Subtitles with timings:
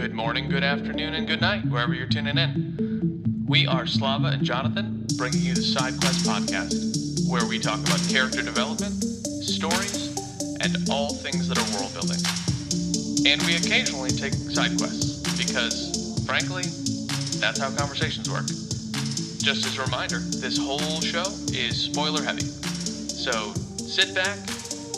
[0.00, 3.44] Good morning, good afternoon, and good night, wherever you're tuning in.
[3.48, 7.98] We are Slava and Jonathan, bringing you the Side Quest podcast, where we talk about
[8.08, 8.92] character development,
[9.42, 10.14] stories,
[10.60, 12.22] and all things that are world building.
[13.26, 16.62] And we occasionally take side quests, because, frankly,
[17.40, 18.46] that's how conversations work.
[19.42, 22.46] Just as a reminder, this whole show is spoiler heavy.
[22.46, 24.38] So sit back,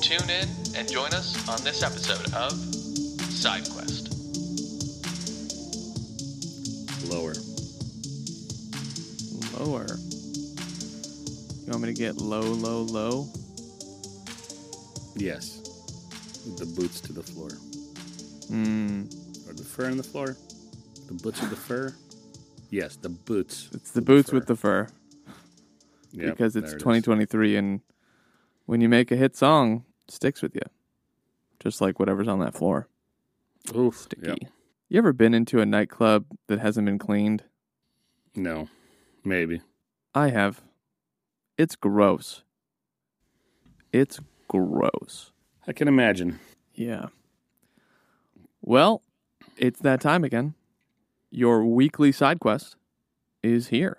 [0.02, 0.46] tune in,
[0.76, 2.52] and join us on this episode of
[3.32, 3.64] Side
[11.70, 13.28] You want me to get low, low, low?
[15.14, 15.60] Yes.
[16.58, 17.50] The boots to the floor.
[18.48, 19.02] Hmm.
[19.48, 20.36] Or the fur on the floor?
[21.06, 21.94] The boots with the fur?
[22.70, 23.70] Yes, the boots.
[23.72, 24.36] It's the boots fur.
[24.38, 24.88] with the fur
[26.10, 26.82] Yep, because it's there it is.
[26.82, 27.82] 2023, and
[28.66, 30.62] when you make a hit song, it sticks with you,
[31.60, 32.88] just like whatever's on that floor.
[33.76, 33.96] Oof.
[33.96, 34.26] Sticky.
[34.26, 34.38] Yep.
[34.88, 37.44] You ever been into a nightclub that hasn't been cleaned?
[38.34, 38.68] No.
[39.22, 39.60] Maybe.
[40.16, 40.62] I have.
[41.60, 42.42] It's gross.
[43.92, 45.30] It's gross.
[45.66, 46.40] I can imagine.
[46.72, 47.08] Yeah.
[48.62, 49.02] Well,
[49.58, 50.54] it's that time again.
[51.30, 52.76] Your weekly side quest
[53.42, 53.98] is here.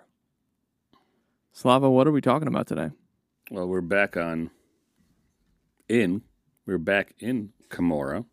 [1.52, 2.90] Slava, what are we talking about today?
[3.48, 4.50] Well, we're back on
[5.88, 6.22] in.
[6.66, 8.24] We're back in Camorra.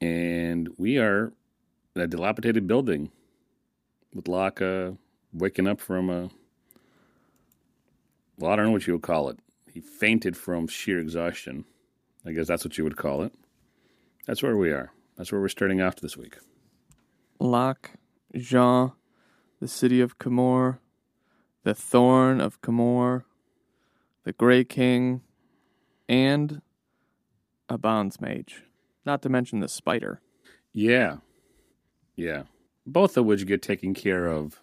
[0.00, 1.34] And we are
[1.94, 3.10] in a dilapidated building
[4.14, 4.62] with Locke
[5.34, 6.30] waking up from a.
[8.38, 9.38] Well, I don't know what you would call it.
[9.72, 11.64] He fainted from sheer exhaustion.
[12.26, 13.32] I guess that's what you would call it.
[14.26, 14.92] That's where we are.
[15.16, 16.36] That's where we're starting off this week.
[17.38, 17.92] Locke,
[18.34, 18.92] Jean,
[19.60, 20.78] the city of Camorr,
[21.62, 23.24] the thorn of Camorr,
[24.24, 25.22] the Grey King,
[26.08, 26.62] and
[27.68, 28.64] a bonds mage.
[29.04, 30.20] Not to mention the spider.
[30.72, 31.16] Yeah.
[32.16, 32.44] Yeah.
[32.86, 34.60] Both of which get taken care of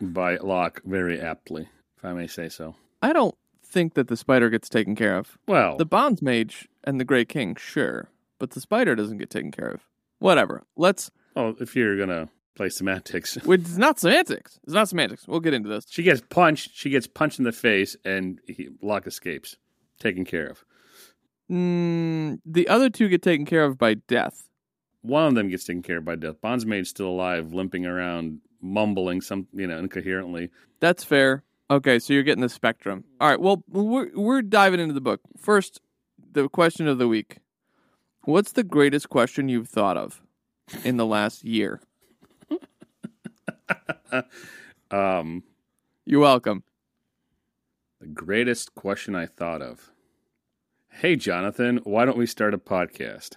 [0.00, 2.74] by Locke very aptly, if I may say so.
[3.02, 3.34] I don't
[3.64, 5.36] think that the spider gets taken care of.
[5.46, 8.08] Well, The bonds mage and the Grey King, sure,
[8.38, 9.82] but the spider doesn't get taken care of.
[10.18, 10.62] Whatever.
[10.76, 11.10] Let's.
[11.34, 14.58] oh, if you're going to play semantics, It's not semantics.
[14.64, 15.28] It's not semantics.
[15.28, 15.84] We'll get into this.
[15.88, 19.56] she gets punched, she gets punched in the face, and he, Locke escapes.
[19.98, 20.64] Taken care of.
[21.50, 24.48] Mm, the other two get taken care of by death.
[25.02, 26.40] One of them gets taken care of by death.
[26.40, 30.50] Bondsmage's still alive, limping around, mumbling some, you know, incoherently.
[30.80, 31.44] That's fair.
[31.70, 33.04] Okay, so you're getting the spectrum.
[33.20, 33.40] All right.
[33.40, 35.80] Well, we're we're diving into the book first.
[36.32, 37.38] The question of the week:
[38.22, 40.22] What's the greatest question you've thought of
[40.84, 41.80] in the last year?
[44.90, 45.42] Um,
[46.04, 46.62] You're welcome.
[48.00, 49.90] the greatest question I thought of.
[50.90, 53.36] Hey, Jonathan, why don't we start a podcast?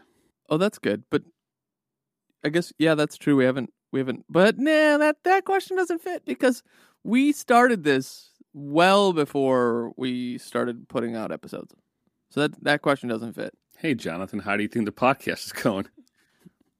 [0.49, 1.03] Oh, that's good.
[1.09, 1.23] But
[2.43, 3.35] I guess yeah, that's true.
[3.35, 4.25] We haven't we haven't.
[4.29, 6.61] But nah, that that question doesn't fit because
[7.03, 11.73] we started this well before we started putting out episodes.
[12.29, 13.53] So that that question doesn't fit.
[13.77, 15.87] Hey, Jonathan, how do you think the podcast is going?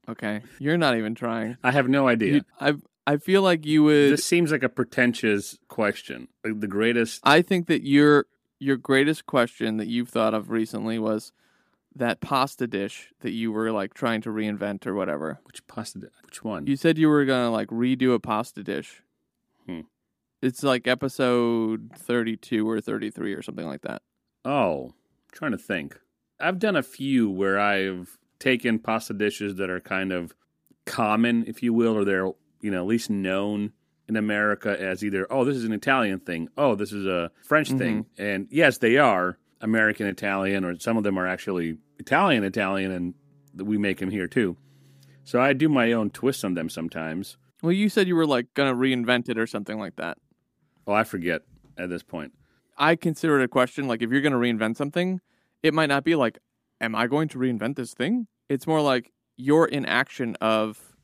[0.08, 1.58] Okay, you're not even trying.
[1.63, 2.34] I have no idea.
[2.35, 2.74] You, I
[3.06, 4.13] I feel like you would.
[4.13, 6.28] This seems like a pretentious question.
[6.44, 7.22] Like the greatest.
[7.24, 8.25] I think that your
[8.59, 11.31] your greatest question that you've thought of recently was
[11.96, 15.40] that pasta dish that you were like trying to reinvent or whatever.
[15.46, 16.09] Which pasta?
[16.24, 16.68] Which one?
[16.68, 19.02] You said you were gonna like redo a pasta dish.
[19.66, 19.81] Hmm.
[20.42, 24.02] It's like episode thirty-two or thirty-three or something like that.
[24.46, 24.94] oh, I'm
[25.32, 26.00] trying to think.
[26.40, 30.34] I've done a few where I've taken pasta dishes that are kind of
[30.86, 33.74] common, if you will, or they're you know at least known
[34.08, 37.70] in America as either oh this is an Italian thing, oh this is a French
[37.72, 38.22] thing, mm-hmm.
[38.22, 43.14] and yes they are American Italian, or some of them are actually Italian Italian, and
[43.68, 44.56] we make them here too.
[45.26, 47.38] So I do my own twist on them sometimes.
[47.62, 50.18] Well, you said you were like gonna reinvent it or something like that.
[50.90, 51.44] Oh, I forget
[51.78, 52.34] at this point.
[52.76, 55.22] I consider it a question like if you're gonna reinvent something,
[55.62, 56.40] it might not be like,
[56.82, 58.26] am I going to reinvent this thing?
[58.50, 60.96] It's more like you're in action of,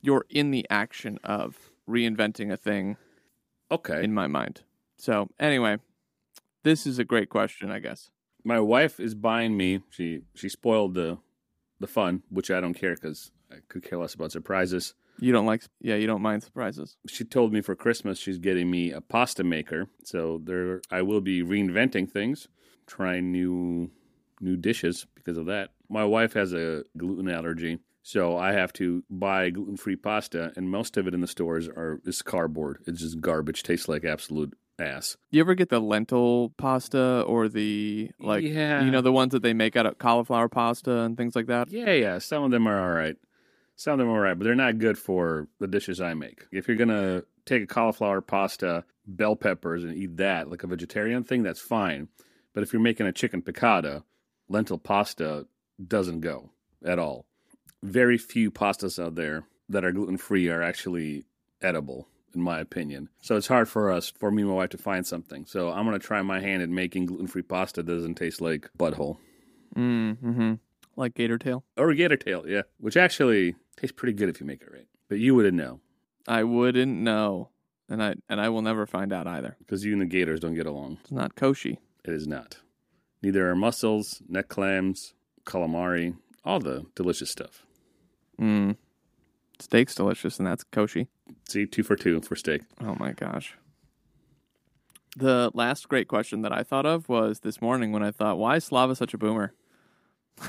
[0.00, 1.58] you're in the action of
[1.88, 2.96] reinventing a thing
[3.72, 4.04] Okay.
[4.04, 4.62] in my mind.
[4.96, 5.78] So anyway,
[6.62, 8.10] this is a great question, I guess.
[8.44, 9.80] my wife is buying me.
[9.90, 11.18] She she spoiled the
[11.80, 14.94] the fun, which I don't care because I could care less about surprises.
[15.20, 16.96] You don't like, yeah, you don't mind surprises.
[17.08, 19.86] She told me for Christmas she's getting me a pasta maker.
[20.04, 22.48] So there, I will be reinventing things,
[22.86, 23.90] trying new
[24.40, 25.70] new dishes because of that.
[25.90, 30.70] My wife has a gluten allergy, so I have to buy gluten free pasta, and
[30.70, 32.78] most of it in the stores are is cardboard.
[32.86, 33.62] It's just garbage.
[33.62, 35.18] Tastes like absolute ass.
[35.30, 38.82] You ever get the lentil pasta or the like, Yeah.
[38.82, 41.70] you know, the ones that they make out of cauliflower pasta and things like that?
[41.70, 42.18] Yeah, yeah.
[42.18, 43.16] Some of them are all right.
[43.80, 46.44] Some of them are all right, but they're not good for the dishes I make.
[46.52, 51.24] If you're gonna take a cauliflower pasta, bell peppers, and eat that like a vegetarian
[51.24, 52.08] thing, that's fine.
[52.52, 54.02] But if you're making a chicken piccata,
[54.50, 55.46] lentil pasta
[55.82, 56.50] doesn't go
[56.84, 57.24] at all.
[57.82, 61.24] Very few pastas out there that are gluten free are actually
[61.62, 63.08] edible, in my opinion.
[63.22, 65.46] So it's hard for us, for me and my wife, to find something.
[65.46, 68.68] So I'm gonna try my hand at making gluten free pasta that doesn't taste like
[68.78, 69.16] butthole.
[69.74, 70.56] Mm-hmm.
[70.96, 71.64] Like gator tail.
[71.78, 72.62] Or gator tail, yeah.
[72.76, 74.86] Which actually tastes pretty good if you make it right.
[75.08, 75.80] But you wouldn't know
[76.28, 77.48] I wouldn't know,
[77.88, 79.56] and I and I will never find out either.
[79.58, 80.98] because you and the gators don't get along.
[81.02, 81.78] It's not koshy.
[82.04, 82.58] It is not.
[83.22, 87.64] Neither are mussels, neck clams, calamari, all the delicious stuff.
[88.40, 88.76] Mm.
[89.58, 91.08] Steak's delicious, and that's koshy.
[91.48, 92.62] See, two for two for steak.
[92.80, 93.56] Oh my gosh.
[95.16, 98.56] The last great question that I thought of was this morning when I thought, why
[98.56, 99.52] is Slava such a boomer?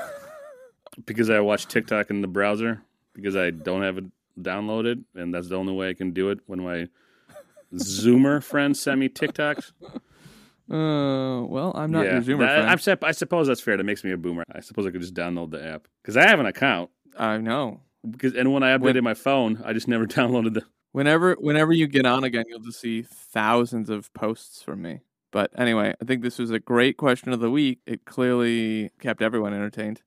[1.05, 2.81] Because I watch TikTok in the browser,
[3.13, 4.05] because I don't have it
[4.39, 6.87] downloaded, and that's the only way I can do it when my
[7.73, 9.71] Zoomer friends send me TikToks.
[10.69, 12.95] Uh, well, I'm not your Zoomer that- friend.
[13.03, 13.75] I'm I suppose that's fair.
[13.75, 14.45] That makes me a boomer.
[14.53, 16.89] I suppose I could just download the app because I have an account.
[17.19, 17.81] I know.
[18.09, 20.61] Because and when I updated When- my phone, I just never downloaded the.
[20.93, 25.01] Whenever whenever you get on again, you'll just see thousands of posts from me.
[25.31, 27.79] But anyway, I think this was a great question of the week.
[27.85, 30.01] It clearly kept everyone entertained.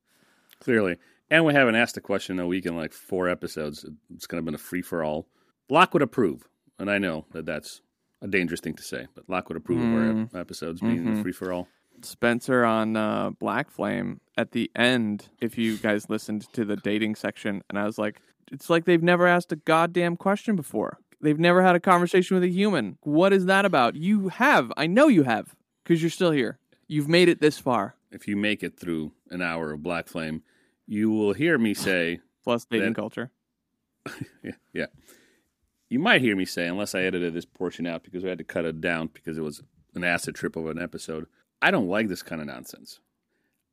[0.61, 0.97] Clearly,
[1.35, 3.85] and we haven't asked a question in a week in like four episodes.
[4.15, 5.27] It's kind of been a free for all.
[5.69, 6.43] Locke would approve,
[6.79, 7.81] and I know that that's
[8.23, 10.35] a dangerous thing to say, but Locke would approve of our Mm.
[10.39, 11.19] episodes being Mhm.
[11.19, 11.69] a free for all.
[12.03, 17.15] Spencer on uh, Black Flame at the end, if you guys listened to the dating
[17.17, 18.21] section, and I was like,
[18.53, 20.99] it's like they've never asked a goddamn question before.
[21.21, 22.99] They've never had a conversation with a human.
[23.03, 23.95] What is that about?
[23.97, 24.73] You have.
[24.77, 26.59] I know you have because you're still here.
[26.87, 27.97] You've made it this far.
[28.11, 30.43] If you make it through an hour of Black Flame,
[30.87, 33.31] you will hear me say, Plus dating Then- culture.
[34.43, 34.87] yeah, yeah.
[35.89, 38.45] You might hear me say, unless I edited this portion out because we had to
[38.45, 39.63] cut it down because it was
[39.95, 41.27] an acid trip of an episode.
[41.63, 43.01] I don't like this kind of nonsense.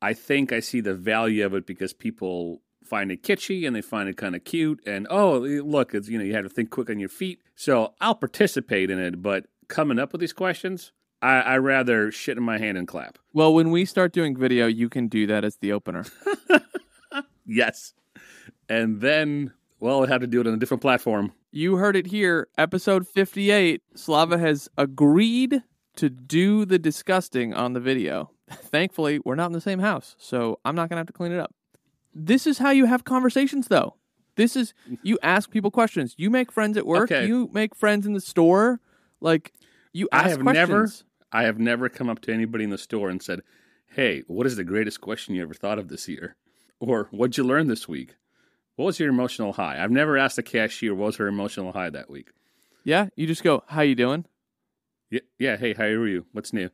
[0.01, 3.81] I think I see the value of it because people find it kitschy and they
[3.81, 4.81] find it kind of cute.
[4.85, 7.41] And oh, look, it's you know you have to think quick on your feet.
[7.55, 10.91] So I'll participate in it, but coming up with these questions,
[11.21, 13.17] I, I rather shit in my hand and clap.
[13.33, 16.05] Well, when we start doing video, you can do that as the opener.
[17.51, 17.93] Yes,
[18.69, 21.33] and then well, I have to do it on a different platform.
[21.51, 23.81] You heard it here, episode 58.
[23.95, 25.61] Slava has agreed
[25.97, 28.31] to do the disgusting on the video.
[28.49, 31.31] Thankfully, we're not in the same house, so I'm not going to have to clean
[31.31, 31.53] it up.
[32.13, 33.95] This is how you have conversations, though.
[34.35, 36.15] This is you ask people questions.
[36.17, 37.11] You make friends at work.
[37.11, 37.27] Okay.
[37.27, 38.79] You make friends in the store.
[39.19, 39.51] Like
[39.93, 40.69] you ask I have questions.
[40.69, 40.87] never-
[41.33, 43.41] I have never come up to anybody in the store and said,
[43.87, 46.35] "Hey, what is the greatest question you ever thought of this year?"
[46.81, 48.15] Or "What'd you learn this week?"
[48.75, 49.81] What was your emotional high?
[49.81, 52.29] I've never asked a cashier what was her emotional high that week.
[52.83, 54.25] Yeah, you just go, "How you doing?"
[55.09, 55.57] Yeah, yeah.
[55.57, 56.25] Hey, how are you?
[56.31, 56.69] What's new?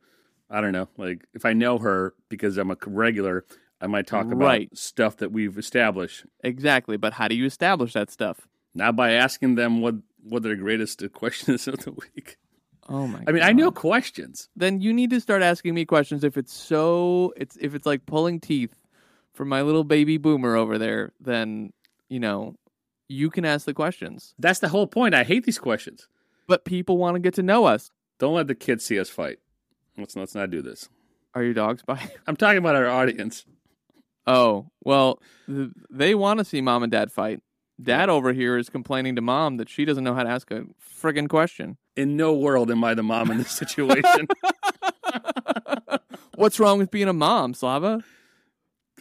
[0.48, 0.88] I don't know.
[0.96, 3.44] Like if I know her because I'm a regular,
[3.80, 4.76] I might talk about Right.
[4.76, 6.24] stuff that we've established.
[6.42, 8.48] Exactly, but how do you establish that stuff?
[8.74, 12.38] Not by asking them what what their greatest question is of the week.
[12.88, 13.22] Oh my!
[13.26, 14.48] I mean, I know questions.
[14.56, 18.06] then you need to start asking me questions if it's so it's if it's like
[18.06, 18.74] pulling teeth
[19.34, 21.72] from my little baby boomer over there then
[22.08, 22.54] you know
[23.08, 25.14] you can ask the questions That's the whole point.
[25.14, 26.08] I hate these questions.
[26.46, 29.38] but people want to get to know us Don't let the kids see us fight.
[29.96, 30.88] Let's let's not do this.
[31.34, 33.44] are your dogs by I'm talking about our audience.
[34.26, 37.40] oh well th- they want to see mom and dad fight
[37.80, 40.64] dad over here is complaining to mom that she doesn't know how to ask a
[41.00, 44.26] friggin' question In no world am I the mom in this situation.
[46.34, 48.02] what's wrong with being a mom slava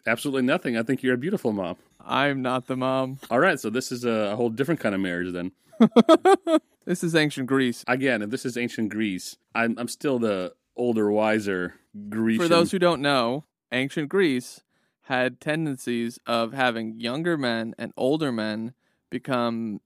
[0.07, 0.77] Absolutely nothing.
[0.77, 1.75] I think you're a beautiful mom.
[1.99, 5.33] i'm not the mom All right, so this is a whole different kind of marriage
[5.33, 5.51] then.
[6.85, 11.11] this is ancient greece Again, if this is ancient Greece, I'm, I'm still the older,
[11.11, 11.75] wiser
[12.09, 12.41] Grecian.
[12.41, 14.61] For those who don't know, ancient Greece
[15.03, 18.73] had tendencies of having younger men and older men
[19.09, 19.81] become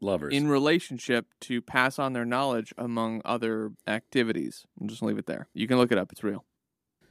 [0.00, 0.32] lovers.
[0.34, 4.66] in relationship to pass on their knowledge among other activities.
[4.80, 5.48] I'll just gonna leave it there.
[5.54, 6.44] You can look it up, it's real.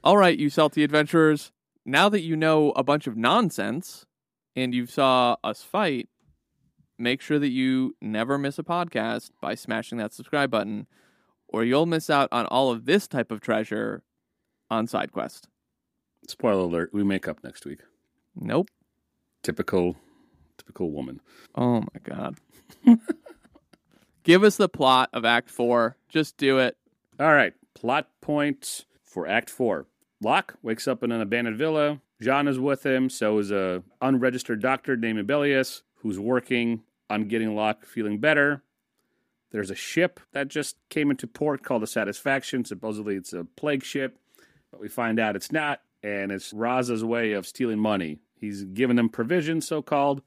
[0.03, 1.51] All right, you salty adventurers.
[1.85, 4.05] Now that you know a bunch of nonsense
[4.55, 6.09] and you saw us fight,
[6.97, 10.87] make sure that you never miss a podcast by smashing that subscribe button,
[11.47, 14.03] or you'll miss out on all of this type of treasure
[14.69, 15.43] on SideQuest.
[16.27, 17.79] Spoiler alert: we make up next week.
[18.35, 18.69] Nope.
[19.41, 19.95] Typical,
[20.57, 21.21] typical woman.
[21.55, 22.37] Oh my god.
[24.23, 25.97] Give us the plot of Act Four.
[26.09, 26.77] Just do it.
[27.19, 29.87] All right, plot point for Act Four.
[30.21, 32.01] Locke wakes up in an abandoned villa.
[32.21, 37.55] Jean is with him, so is a unregistered doctor named Abelius who's working on getting
[37.55, 38.63] Locke feeling better.
[39.51, 42.65] There's a ship that just came into port called the Satisfaction.
[42.65, 44.17] Supposedly it's a plague ship,
[44.71, 48.19] but we find out it's not, and it's Raza's way of stealing money.
[48.35, 50.21] He's giving them provisions, so called,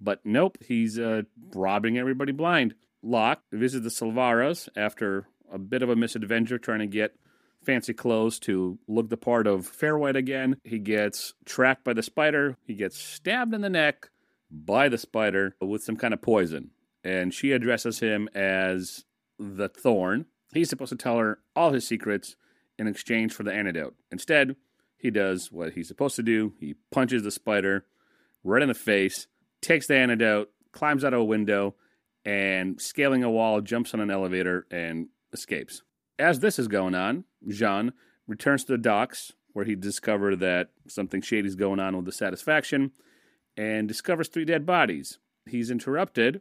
[0.00, 1.22] but nope, he's uh,
[1.54, 2.74] robbing everybody blind.
[3.02, 7.16] Locke visits the Salvaras after a bit of a misadventure trying to get
[7.64, 10.56] fancy clothes to look the part of Fehrwight again.
[10.64, 12.56] He gets tracked by the spider.
[12.66, 14.10] He gets stabbed in the neck
[14.50, 16.70] by the spider with some kind of poison.
[17.02, 19.04] And she addresses him as
[19.38, 20.26] the thorn.
[20.52, 22.36] He's supposed to tell her all his secrets
[22.78, 23.94] in exchange for the antidote.
[24.10, 24.56] Instead,
[24.96, 26.54] he does what he's supposed to do.
[26.58, 27.84] He punches the spider
[28.42, 29.26] right in the face,
[29.60, 31.74] takes the antidote, climbs out of a window,
[32.24, 35.82] and scaling a wall, jumps on an elevator and escapes.
[36.18, 37.92] As this is going on, Jean
[38.26, 42.92] returns to the docks where he discovers that something shady's going on with the Satisfaction
[43.56, 45.18] and discovers three dead bodies.
[45.48, 46.40] He's interrupted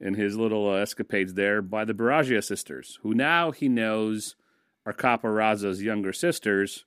[0.00, 4.34] in his little uh, escapades there by the Berangias sisters, who now he knows
[4.86, 6.86] are Capa Raza's younger sisters.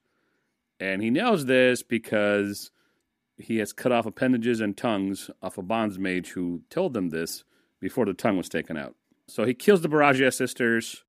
[0.80, 2.72] And he knows this because
[3.38, 7.44] he has cut off appendages and tongues off a bonds mage who told them this
[7.80, 8.96] before the tongue was taken out.
[9.28, 11.04] So he kills the Berangias sisters.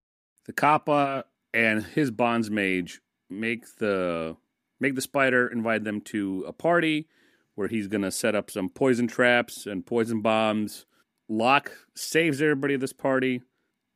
[0.44, 4.36] The Capa and his bonds mage make the
[4.80, 7.08] make the spider invite them to a party
[7.54, 10.86] where he's going to set up some poison traps and poison bombs.
[11.28, 13.42] Locke saves everybody at this party.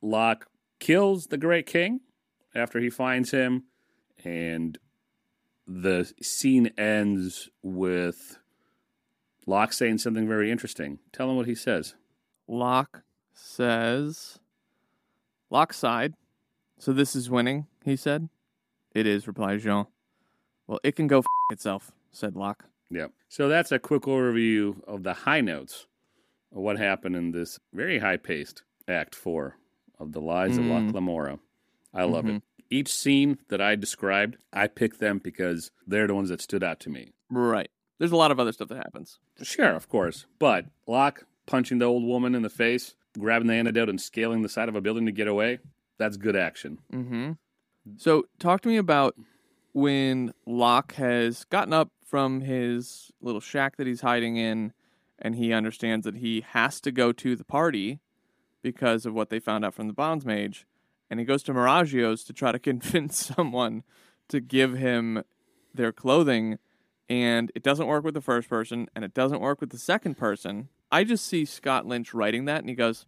[0.01, 0.47] Locke
[0.79, 1.99] kills the Grey King
[2.55, 3.65] after he finds him,
[4.23, 4.77] and
[5.67, 8.39] the scene ends with
[9.45, 10.99] Locke saying something very interesting.
[11.11, 11.95] Tell him what he says.
[12.47, 13.03] Locke
[13.33, 14.39] says,
[15.49, 16.13] Locke side.
[16.79, 18.29] So this is winning, he said.
[18.95, 19.85] It is, replied Jean.
[20.65, 22.65] Well, it can go f- itself, said Locke.
[22.89, 23.11] Yep.
[23.27, 25.87] So that's a quick overview of the high notes
[26.55, 29.57] of what happened in this very high paced Act 4
[29.99, 30.93] of The Lies of Locke mm.
[30.93, 31.39] Lamora.
[31.93, 32.29] I love it.
[32.29, 32.37] Mm-hmm.
[32.69, 36.79] Each scene that I described, I picked them because they're the ones that stood out
[36.81, 37.11] to me.
[37.29, 37.69] Right.
[37.97, 39.19] There's a lot of other stuff that happens.
[39.41, 40.25] Sure, of course.
[40.39, 44.49] But Locke punching the old woman in the face, grabbing the antidote, and scaling the
[44.49, 45.59] side of a building to get away,
[45.99, 46.79] that's good action.
[46.91, 47.33] Mm-hmm.
[47.97, 49.15] So, talk to me about
[49.73, 54.73] when Locke has gotten up from his little shack that he's hiding in,
[55.19, 57.99] and he understands that he has to go to the party
[58.61, 60.65] because of what they found out from the Bonds Mage,
[61.09, 63.83] and he goes to Meraggio's to try to convince someone
[64.27, 65.23] to give him
[65.73, 66.57] their clothing,
[67.07, 70.17] and it doesn't work with the first person, and it doesn't work with the second
[70.17, 70.69] person.
[70.91, 73.05] I just see Scott Lynch writing that, and he goes,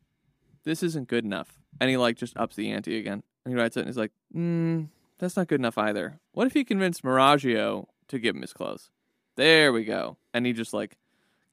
[0.64, 3.24] "This isn't good enough," and he like just ups the ante again.
[3.46, 4.84] And he writes it, and he's like, "Hmm,
[5.20, 6.20] that's not good enough either.
[6.34, 8.90] What if he convinced Meraggio to give him his clothes?
[9.36, 10.98] There we go." And he just like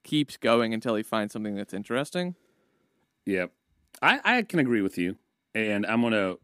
[0.05, 2.35] keeps going until he finds something that's interesting.
[3.27, 3.53] Yep.
[4.01, 5.17] I, I can agree with you.
[5.55, 6.39] And I'm going to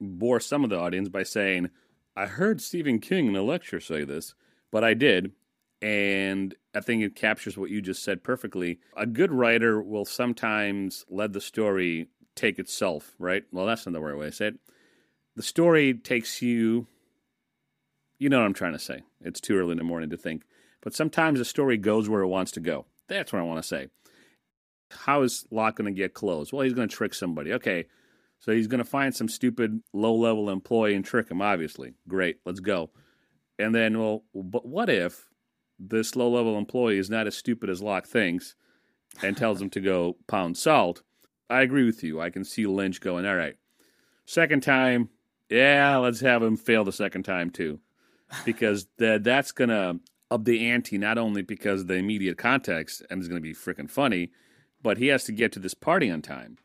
[0.00, 1.70] bore some of the audience by saying,
[2.16, 4.34] I heard Stephen King in a lecture say this,
[4.70, 5.32] but I did.
[5.82, 8.80] And I think it captures what you just said perfectly.
[8.96, 13.44] A good writer will sometimes let the story take itself, right?
[13.50, 14.58] Well, that's not the right way to say it.
[15.34, 16.86] The story takes you,
[18.18, 19.02] you know what I'm trying to say.
[19.20, 20.44] It's too early in the morning to think.
[20.82, 22.86] But sometimes the story goes where it wants to go.
[23.08, 23.88] That's what I want to say.
[24.90, 26.52] How is Locke going to get clothes?
[26.52, 27.52] Well, he's going to trick somebody.
[27.54, 27.86] Okay,
[28.38, 31.94] so he's going to find some stupid low level employee and trick him, obviously.
[32.06, 32.90] Great, let's go.
[33.58, 35.26] And then, well, but what if
[35.78, 38.54] this low level employee is not as stupid as Locke thinks
[39.22, 41.02] and tells him to go pound salt?
[41.48, 42.20] I agree with you.
[42.20, 43.56] I can see Lynch going, all right,
[44.24, 45.10] second time,
[45.48, 47.80] yeah, let's have him fail the second time too.
[48.44, 50.00] Because that that's going to
[50.30, 53.90] up the ante, not only because the immediate context and it's going to be freaking
[53.90, 54.30] funny,
[54.82, 56.58] but he has to get to this party on time,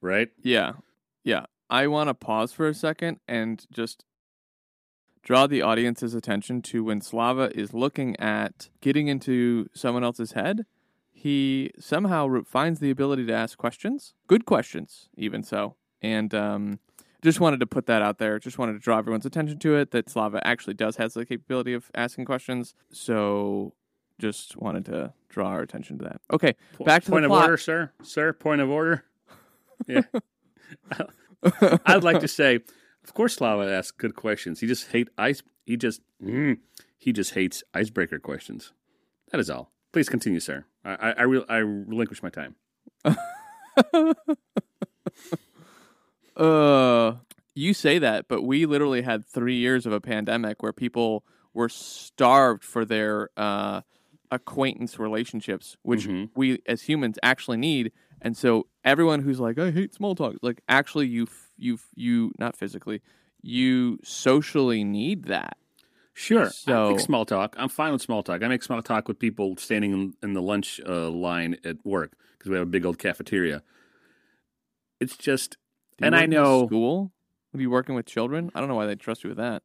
[0.00, 0.28] right?
[0.42, 0.74] Yeah.
[1.24, 1.46] Yeah.
[1.68, 4.04] I want to pause for a second and just
[5.22, 10.66] draw the audience's attention to when Slava is looking at getting into someone else's head.
[11.16, 15.76] He somehow finds the ability to ask questions, good questions, even so.
[16.02, 16.80] And um,
[17.22, 18.38] just wanted to put that out there.
[18.38, 21.72] Just wanted to draw everyone's attention to it that Slava actually does has the capability
[21.72, 22.74] of asking questions.
[22.92, 23.72] So
[24.18, 26.20] just wanted to draw our attention to that.
[26.32, 26.54] Okay,
[26.84, 27.90] back to point the of order, sir.
[28.02, 29.04] Sir, point of order.
[29.86, 30.02] Yeah.
[31.86, 32.56] I'd like to say,
[33.02, 34.60] of course, Slava asks good questions.
[34.60, 35.42] He just hate ice.
[35.64, 36.58] He just mm,
[36.98, 38.72] he just hates icebreaker questions.
[39.30, 39.72] That is all.
[39.92, 40.64] Please continue, sir.
[40.84, 42.56] I I, I, re- I relinquish my time.
[46.36, 47.14] Uh,
[47.54, 51.68] you say that, but we literally had three years of a pandemic where people were
[51.68, 53.82] starved for their uh,
[54.30, 56.30] acquaintance relationships, which Mhm.
[56.34, 57.92] we as humans actually need.
[58.20, 62.56] And so everyone who's like, I hate small talk, like actually you you you not
[62.56, 63.00] physically,
[63.42, 65.56] you socially need that.
[66.14, 66.48] Sure.
[66.48, 67.54] So- small talk.
[67.58, 68.42] I'm fine with small talk.
[68.42, 72.12] I make small talk with people standing in, in the lunch uh, line at work
[72.38, 73.62] because we have a big old cafeteria.
[75.00, 75.56] It's just,
[76.00, 77.12] and I know school.
[77.54, 78.50] Are you working with children?
[78.54, 79.62] I don't know why they trust you with that,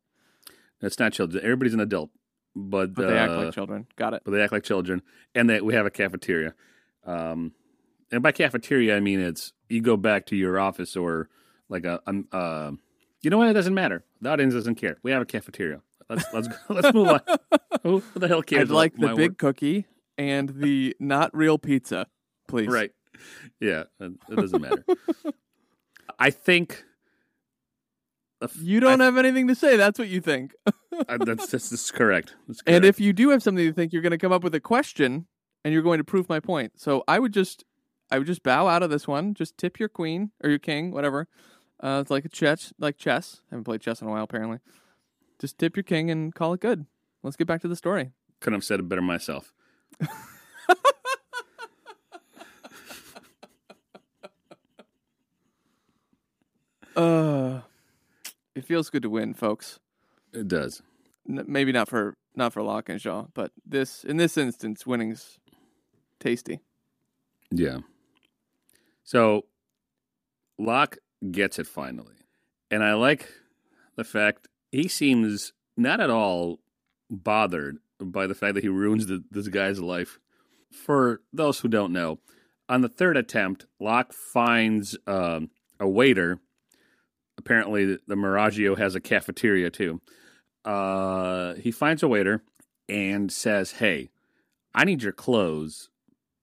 [0.81, 1.43] it's not children.
[1.43, 2.09] Everybody's an adult,
[2.55, 3.87] but, but they act uh, like children.
[3.95, 4.21] Got it.
[4.25, 5.01] but they act like children,
[5.35, 6.53] and that we have a cafeteria.
[7.05, 7.53] Um,
[8.11, 11.29] and by cafeteria, I mean it's you go back to your office or
[11.69, 12.71] like a, um, uh,
[13.21, 13.49] you know what?
[13.49, 14.03] It doesn't matter.
[14.21, 14.97] The audience doesn't care.
[15.03, 15.81] We have a cafeteria.
[16.09, 17.21] Let's let's go, let's move on.
[17.83, 18.69] Who the hell cares?
[18.69, 19.37] I'd like the big work?
[19.37, 19.85] cookie
[20.17, 22.07] and the not real pizza,
[22.47, 22.67] please.
[22.67, 22.91] right.
[23.59, 24.85] Yeah, it, doesn't matter.
[26.19, 26.85] I think
[28.59, 29.75] You don't have anything to say.
[29.75, 30.53] That's what you think.
[31.07, 32.35] I, that's, that's that's correct.
[32.47, 34.55] That's And if you do have something to think, you're going to come up with
[34.55, 35.27] a question,
[35.63, 36.73] and you're going to prove my point.
[36.77, 37.65] So I would just,
[38.09, 39.33] I would just bow out of this one.
[39.33, 41.27] Just tip your queen or your king, whatever.
[41.81, 43.41] Uh, it's like a chess, like chess.
[43.51, 44.59] I haven't played chess in a while, apparently.
[45.39, 46.85] Just tip your king and call it good.
[47.23, 48.11] Let's get back to the story.
[48.41, 49.53] couldn't have said it better myself.
[56.95, 57.61] Uh,
[58.55, 59.79] it feels good to win, folks.
[60.33, 60.81] It does.
[61.27, 65.39] N- maybe not for not for Locke and Shaw, but this in this instance, winning's
[66.19, 66.59] tasty.
[67.51, 67.79] Yeah.
[69.03, 69.45] So
[70.57, 70.97] Locke
[71.31, 72.15] gets it finally.
[72.71, 73.27] And I like
[73.95, 76.59] the fact he seems not at all
[77.09, 80.19] bothered by the fact that he ruins the, this guy's life.
[80.71, 82.19] For those who don't know,
[82.67, 85.49] on the third attempt, Locke finds um,
[85.79, 86.39] a waiter.
[87.37, 90.01] Apparently, the, Meraggio has a cafeteria too.
[90.63, 92.43] Uh, he finds a waiter
[92.87, 94.09] and says, Hey,
[94.75, 95.89] I need your clothes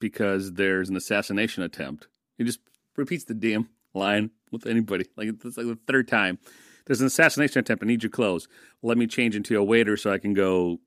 [0.01, 2.09] because there's an assassination attempt.
[2.37, 2.61] He just
[2.97, 5.07] repeats the damn line with anybody.
[5.17, 6.39] Like it's like the third time.
[6.87, 7.83] There's an assassination attempt.
[7.83, 8.49] I need your clothes.
[8.83, 10.79] Let me change into a waiter so I can go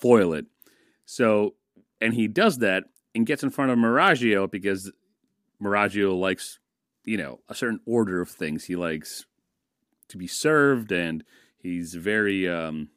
[0.00, 0.46] foil it.
[1.04, 1.54] So,
[2.00, 2.84] and he does that
[3.14, 4.92] and gets in front of Meraggio because
[5.62, 6.58] Meraggio likes,
[7.04, 8.64] you know, a certain order of things.
[8.64, 9.24] He likes
[10.08, 11.24] to be served and
[11.58, 12.90] he's very um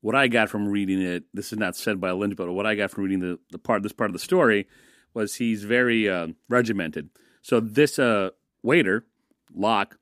[0.00, 2.74] what I got from reading it, this is not said by Lynch, but what I
[2.74, 4.66] got from reading the, the part this part of the story
[5.12, 7.10] was he's very uh, regimented.
[7.42, 8.30] So this uh,
[8.62, 9.04] waiter,
[9.52, 9.98] Locke,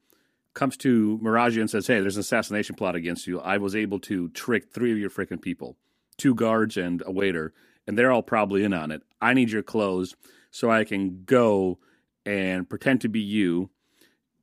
[0.55, 3.41] comes to Meraggio and says, "Hey, there's an assassination plot against you.
[3.41, 5.77] I was able to trick three of your freaking people,
[6.17, 7.53] two guards and a waiter,
[7.87, 9.03] and they're all probably in on it.
[9.21, 10.15] I need your clothes
[10.51, 11.79] so I can go
[12.27, 13.71] and pretend to be you.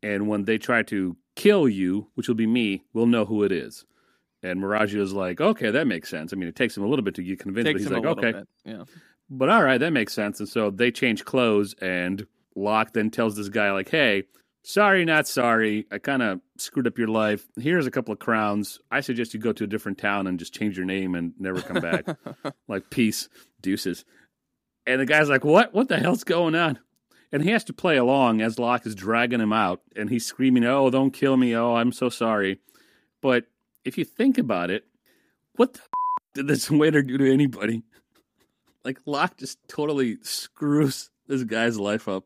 [0.02, 3.52] And when they try to kill you, which will be me, we'll know who it
[3.52, 3.86] is."
[4.44, 6.32] And Meraggio's like, okay, that makes sense.
[6.32, 8.32] I mean, it takes him a little bit to get convinced, but he's like, okay,
[8.34, 8.48] bit.
[8.64, 8.84] Yeah.
[9.28, 10.40] but all right, that makes sense.
[10.40, 14.26] And so they change clothes, and Locke then tells this guy, like, hey,
[14.66, 15.86] sorry, not sorry.
[15.92, 17.48] I kind of screwed up your life.
[17.58, 18.80] Here's a couple of crowns.
[18.92, 21.62] I suggest you go to a different town and just change your name and never
[21.62, 22.06] come back.
[22.68, 23.30] like, peace,
[23.62, 24.04] deuces.
[24.86, 25.74] And the guy's like, what?
[25.74, 26.80] What the hell's going on?
[27.32, 30.64] And he has to play along as Locke is dragging him out, and he's screaming,
[30.66, 31.56] oh, don't kill me.
[31.56, 32.60] Oh, I'm so sorry.
[33.22, 33.46] But
[33.84, 34.86] if you think about it,
[35.56, 35.82] what the
[36.36, 37.84] did this waiter do to anybody?
[38.84, 42.26] Like Locke just totally screws this guy's life up,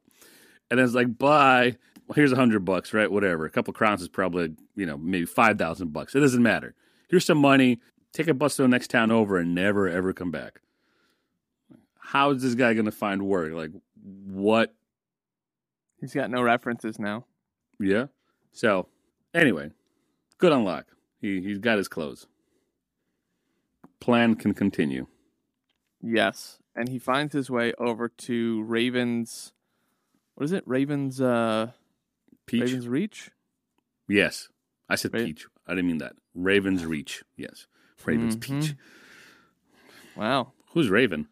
[0.69, 1.77] and it's like, bye.
[2.15, 3.11] Here's a hundred bucks, right?
[3.11, 3.45] Whatever.
[3.45, 6.15] A couple crowns is probably you know maybe five thousand bucks.
[6.15, 6.73] It doesn't matter.
[7.09, 7.79] Here's some money.
[8.13, 10.61] Take a bus to the next town over and never ever come back.
[11.99, 13.53] How is this guy going to find work?
[13.53, 14.73] Like what?
[15.99, 17.25] He's got no references now.
[17.79, 18.07] Yeah.
[18.51, 18.87] So
[19.33, 19.69] anyway,
[20.39, 20.87] good on Locke.
[21.21, 22.25] He he's got his clothes.
[23.99, 25.05] Plan can continue.
[26.01, 29.51] Yes, and he finds his way over to Raven's.
[30.33, 30.63] What is it?
[30.65, 31.21] Raven's.
[31.21, 31.73] uh
[32.49, 32.61] Peach.
[32.61, 33.31] Raven's Reach.
[34.07, 34.49] Yes.
[34.89, 35.45] I said Ra- peach.
[35.67, 36.13] I didn't mean that.
[36.33, 37.23] Raven's Reach.
[37.37, 37.67] Yes.
[38.05, 38.41] Raven's Mhm.
[38.41, 38.75] peach.
[40.15, 41.27] Wow, Who's Raven?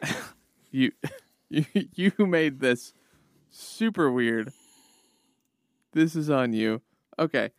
[0.70, 0.92] you
[1.50, 2.92] you you made this
[3.50, 4.52] super weird.
[5.92, 6.82] This is on you.
[7.18, 7.50] Okay,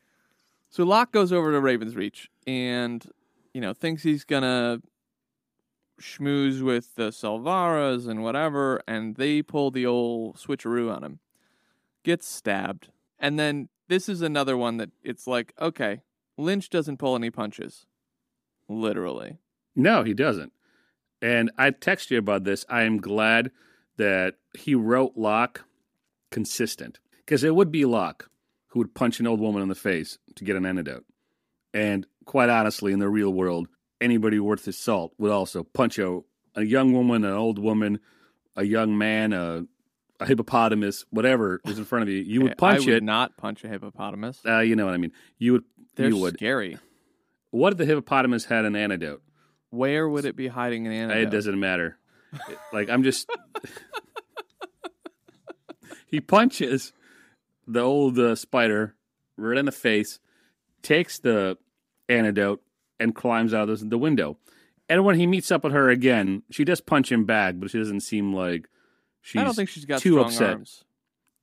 [0.69, 3.05] so Locke goes over to Raven's Reach and
[3.53, 4.81] you know thinks he's gonna
[6.01, 11.19] schmooze with the Salvaras and whatever, and they pull the old switcheroo on him.
[12.05, 16.03] Gets stabbed, and then this is another one that it's like, okay,
[16.37, 17.87] Lynch doesn't pull any punches,
[18.69, 19.39] literally.
[19.75, 20.53] No, he doesn't.
[21.19, 22.63] And I text you about this.
[22.69, 23.49] I am glad
[23.97, 25.65] that he wrote Locke
[26.29, 28.29] consistent because it would be Locke
[28.67, 31.05] who would punch an old woman in the face to get an antidote.
[31.73, 33.67] And quite honestly, in the real world,
[33.99, 36.19] anybody worth his salt would also punch a,
[36.53, 37.99] a young woman, an old woman,
[38.55, 39.63] a young man, a,
[40.19, 42.21] a hippopotamus, whatever is in front of you.
[42.21, 42.83] You would punch it.
[42.83, 43.03] I would it.
[43.03, 44.41] not punch a hippopotamus.
[44.45, 45.11] Uh, you know what I mean.
[45.37, 45.63] You would.
[45.95, 46.35] They're you would.
[46.35, 46.77] scary.
[47.51, 49.21] What if the hippopotamus had an antidote?
[49.69, 51.23] Where would it be hiding an antidote?
[51.23, 51.97] It doesn't matter.
[52.73, 53.29] like I'm just.
[56.07, 56.93] he punches
[57.67, 58.95] the old uh, spider
[59.37, 60.19] right in the face,
[60.81, 61.57] takes the
[62.09, 62.61] antidote,
[62.99, 64.37] and climbs out of the, the window.
[64.87, 67.79] And when he meets up with her again, she does punch him back, but she
[67.79, 68.69] doesn't seem like
[69.25, 69.41] she's.
[69.41, 70.49] I don't think she's got too strong upset.
[70.51, 70.83] arms.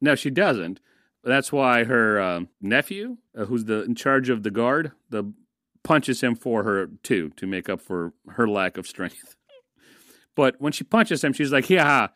[0.00, 0.80] No, she doesn't.
[1.24, 5.32] That's why her um nephew, uh, who's the in charge of the guard, the
[5.82, 9.36] punches him for her too to make up for her lack of strength.
[10.36, 12.08] but when she punches him, she's like, "Yeah."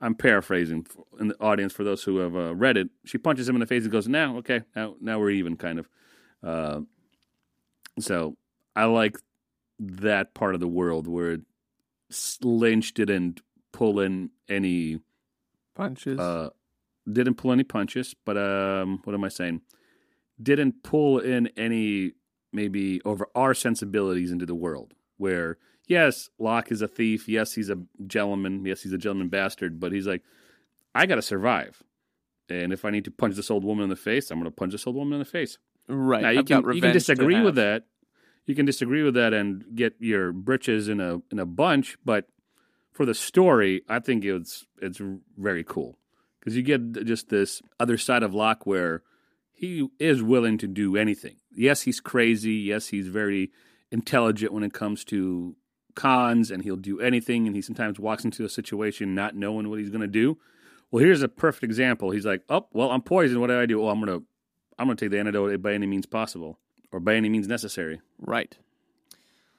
[0.00, 0.86] I'm paraphrasing
[1.18, 2.90] in the audience for those who have uh, read it.
[3.06, 5.78] She punches him in the face and goes, "Now, okay, now, now we're even." Kind
[5.78, 5.88] of.
[6.42, 6.80] Uh,
[7.98, 8.36] so
[8.76, 9.16] I like
[9.78, 11.38] that part of the world where
[12.42, 13.40] Lynch didn't
[13.72, 15.00] pull in any
[15.74, 16.18] Punches.
[16.18, 16.50] uh,
[17.10, 19.60] didn't pull any punches, but um, what am I saying?
[20.42, 22.12] Didn't pull in any
[22.52, 24.94] maybe over our sensibilities into the world.
[25.16, 27.28] Where yes, Locke is a thief.
[27.28, 28.64] Yes, he's a gentleman.
[28.64, 29.78] Yes, he's a gentleman bastard.
[29.78, 30.22] But he's like,
[30.94, 31.82] I got to survive,
[32.48, 34.56] and if I need to punch this old woman in the face, I'm going to
[34.56, 35.58] punch this old woman in the face.
[35.88, 36.22] right.
[36.22, 37.84] Now you I've can you can disagree with that.
[38.46, 42.28] You can disagree with that and get your britches in a in a bunch, but
[42.94, 45.00] for the story, I think it's it's
[45.36, 45.98] very cool
[46.38, 49.02] because you get just this other side of Locke where
[49.52, 51.36] he is willing to do anything.
[51.52, 52.54] Yes, he's crazy.
[52.54, 53.50] Yes, he's very
[53.90, 55.56] intelligent when it comes to
[55.94, 57.46] cons, and he'll do anything.
[57.46, 60.38] And he sometimes walks into a situation not knowing what he's going to do.
[60.90, 62.10] Well, here's a perfect example.
[62.12, 63.40] He's like, "Oh, well, I'm poisoned.
[63.40, 63.80] What do I do?
[63.80, 64.20] Well, I'm gonna
[64.78, 66.60] I'm gonna take the antidote by any means possible
[66.92, 68.56] or by any means necessary." Right.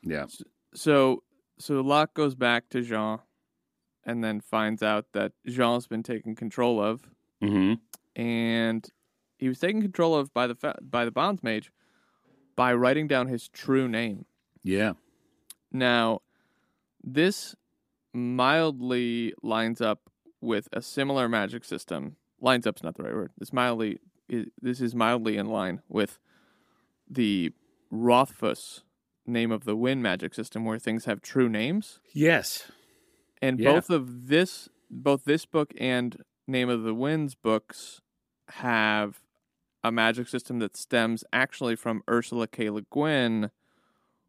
[0.01, 0.27] Yeah.
[0.73, 1.23] So
[1.57, 3.19] so Locke goes back to Jean
[4.05, 7.03] and then finds out that Jean's been taken control of
[7.43, 7.73] Mm-hmm.
[8.21, 8.87] and
[9.37, 11.71] he was taken control of by the fa- by the bonds mage
[12.55, 14.25] by writing down his true name.
[14.63, 14.93] Yeah.
[15.71, 16.21] Now,
[17.03, 17.53] this
[18.13, 20.09] mildly lines up
[20.41, 22.15] with a similar magic system.
[22.39, 23.31] Lines up's not the right word.
[23.37, 23.99] This mildly
[24.31, 26.17] i- this is mildly in line with
[27.09, 27.51] the
[27.91, 28.83] Rothfuss
[29.27, 31.99] name of the wind magic system where things have true names.
[32.13, 32.71] Yes.
[33.45, 33.73] And Yeah.
[33.73, 38.01] both of this both this book and Name of the Winds books
[38.49, 39.21] have
[39.83, 42.71] a magic system that stems actually from Ursula K.
[42.71, 43.51] Le Guin,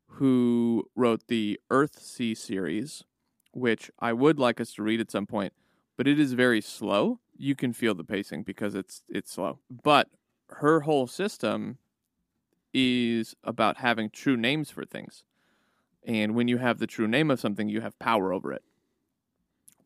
[0.06, 3.04] who wrote the Earthsea series,
[3.52, 5.54] which I would like us to read at some point,
[5.96, 7.20] but it is very slow.
[7.38, 9.60] You can feel the pacing because it's it's slow.
[9.70, 10.10] But
[10.50, 11.78] her whole system
[12.74, 15.24] is about having true names for things.
[16.06, 18.64] And when you have the true name of something, you have power over it,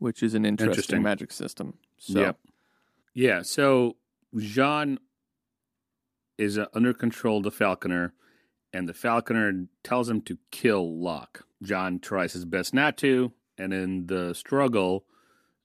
[0.00, 1.02] which is an interesting, Interesting.
[1.02, 1.74] magic system.
[1.98, 2.38] So, Yep.
[3.14, 3.42] Yeah.
[3.42, 3.96] So
[4.36, 4.98] Jean
[6.38, 8.12] is under control of the Falconer,
[8.72, 11.44] and the Falconer tells him to kill Locke.
[11.62, 15.04] Jean tries his best not to, and in the struggle,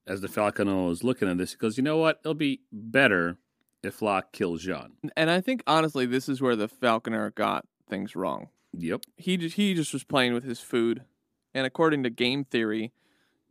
[0.05, 2.19] as the Falconer is looking at this, he goes, "You know what?
[2.23, 3.37] It'll be better
[3.81, 8.15] if Locke kills Jean." and I think honestly, this is where the Falconer got things
[8.15, 8.49] wrong.
[8.77, 9.01] Yep.
[9.15, 11.03] He just, he just was playing with his food,
[11.53, 12.91] and according to game theory,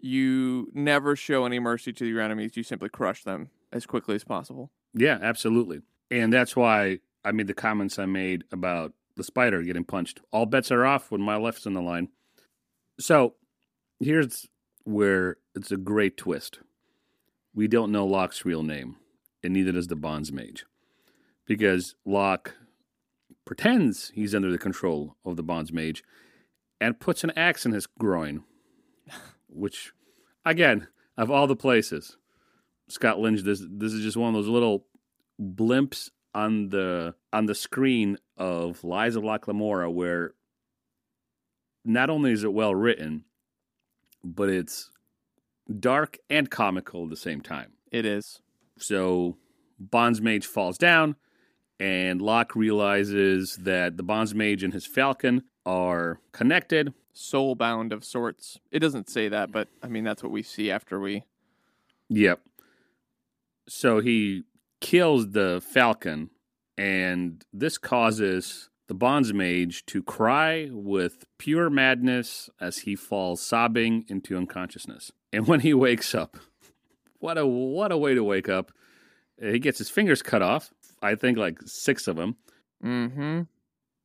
[0.05, 2.57] you never show any mercy to your enemies.
[2.57, 4.71] You simply crush them as quickly as possible.
[4.93, 5.81] Yeah, absolutely.
[6.11, 10.21] And that's why I made the comments I made about the spider getting punched.
[10.31, 12.09] All bets are off when my left's in the line.
[13.01, 13.35] So
[13.99, 14.47] here's
[14.85, 16.59] where it's a great twist.
[17.55, 18.97] We don't know Locke's real name,
[19.43, 20.67] and neither does the Bonds Mage.
[21.47, 22.55] Because Locke
[23.47, 26.05] pretends he's under the control of the Bonds Mage
[26.79, 28.45] and puts an axe in his groin.
[29.55, 29.93] Which,
[30.45, 32.17] again, of all the places,
[32.89, 34.87] Scott Lynch, this this is just one of those little
[35.41, 40.35] blimps on the on the screen of Lies of Locke Lamora where
[41.85, 43.25] not only is it well written,
[44.23, 44.91] but it's
[45.79, 47.73] dark and comical at the same time.
[47.93, 48.41] It is.
[48.79, 49.37] So
[49.79, 51.17] Bonds Mage falls down,
[51.79, 56.93] and Locke realizes that the Bonds Mage and his Falcon are connected.
[57.13, 58.59] soul bound of sorts.
[58.71, 61.25] It doesn't say that, but I mean that's what we see after we.
[62.09, 62.41] Yep.
[63.69, 64.43] So he
[64.81, 66.31] kills the Falcon,
[66.77, 74.05] and this causes the Bonds Mage to cry with pure madness as he falls sobbing
[74.09, 75.11] into unconsciousness.
[75.33, 76.37] And when he wakes up,
[77.21, 78.73] what a what a way to wake up!
[79.41, 80.71] He gets his fingers cut off.
[81.01, 82.37] I think like six of them.
[82.85, 83.43] Mm-hmm.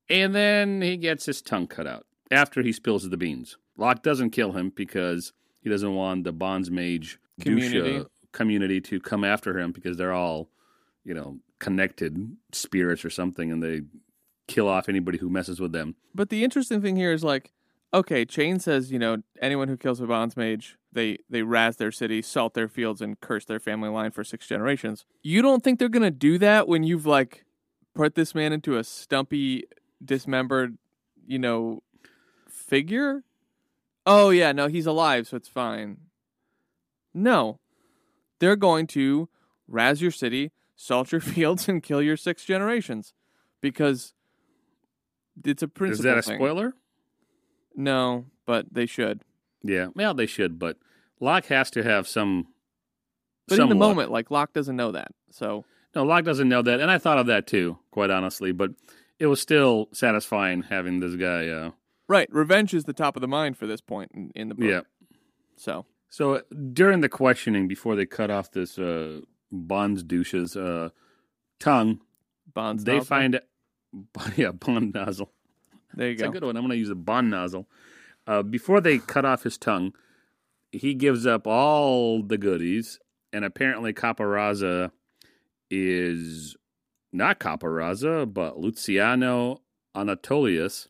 [0.10, 3.58] And then he gets his tongue cut out after he spills the beans.
[3.78, 8.00] Locke doesn't kill him because he doesn't want the Bonds Mage Community.
[8.00, 10.50] Uh, community to come after him because they're all,
[11.04, 13.82] you know, connected spirits or something and they
[14.48, 15.96] kill off anybody who messes with them.
[16.14, 17.52] But the interesting thing here is like,
[17.94, 21.92] okay, Jean says, you know, anyone who kills a bonds mage, they they razz their
[21.92, 25.06] city, salt their fields, and curse their family line for six generations.
[25.22, 27.46] You don't think they're gonna do that when you've like
[27.96, 29.66] put this man into a stumpy,
[30.04, 30.78] dismembered,
[31.26, 31.84] you know,
[32.50, 33.24] figure?
[34.06, 35.98] Oh yeah, no, he's alive, so it's fine.
[37.14, 37.60] No.
[38.40, 39.28] They're going to
[39.68, 43.14] razz your city, salt your fields, and kill your six generations.
[43.62, 44.14] Because
[45.44, 46.12] it's a Is principle.
[46.12, 46.38] that a thing.
[46.38, 46.74] spoiler?
[47.76, 49.22] No, but they should.
[49.64, 49.88] Yeah.
[49.96, 50.78] Well, they should, but
[51.20, 52.48] Locke has to have some.
[53.48, 53.90] But some in the luck.
[53.96, 55.12] moment, like Locke doesn't know that.
[55.32, 58.52] So No, Locke doesn't know that, and I thought of that too, quite honestly.
[58.54, 58.72] But
[59.20, 61.48] it was still satisfying having this guy.
[61.48, 61.72] Uh,
[62.08, 64.66] right, revenge is the top of the mind for this point in, in the book.
[64.70, 64.82] yeah.
[65.58, 66.42] So So uh,
[66.74, 70.90] during the questioning, before they cut off this uh, Bond's douche's uh,
[71.60, 72.00] tongue,
[72.54, 72.84] Bonds.
[72.86, 73.06] they nozzle.
[73.06, 73.42] find
[74.38, 75.32] yeah Bond nozzle.
[75.94, 76.30] there you It's go.
[76.30, 76.56] a good one.
[76.56, 77.68] I'm going to use a Bond nozzle.
[78.28, 79.94] Uh, before they cut off his tongue,
[80.72, 83.00] he gives up all the goodies,
[83.34, 84.92] and apparently Capa Raza
[85.72, 86.56] is
[87.12, 89.62] not Capa Raza, but Luciano
[89.96, 90.88] Anatolius,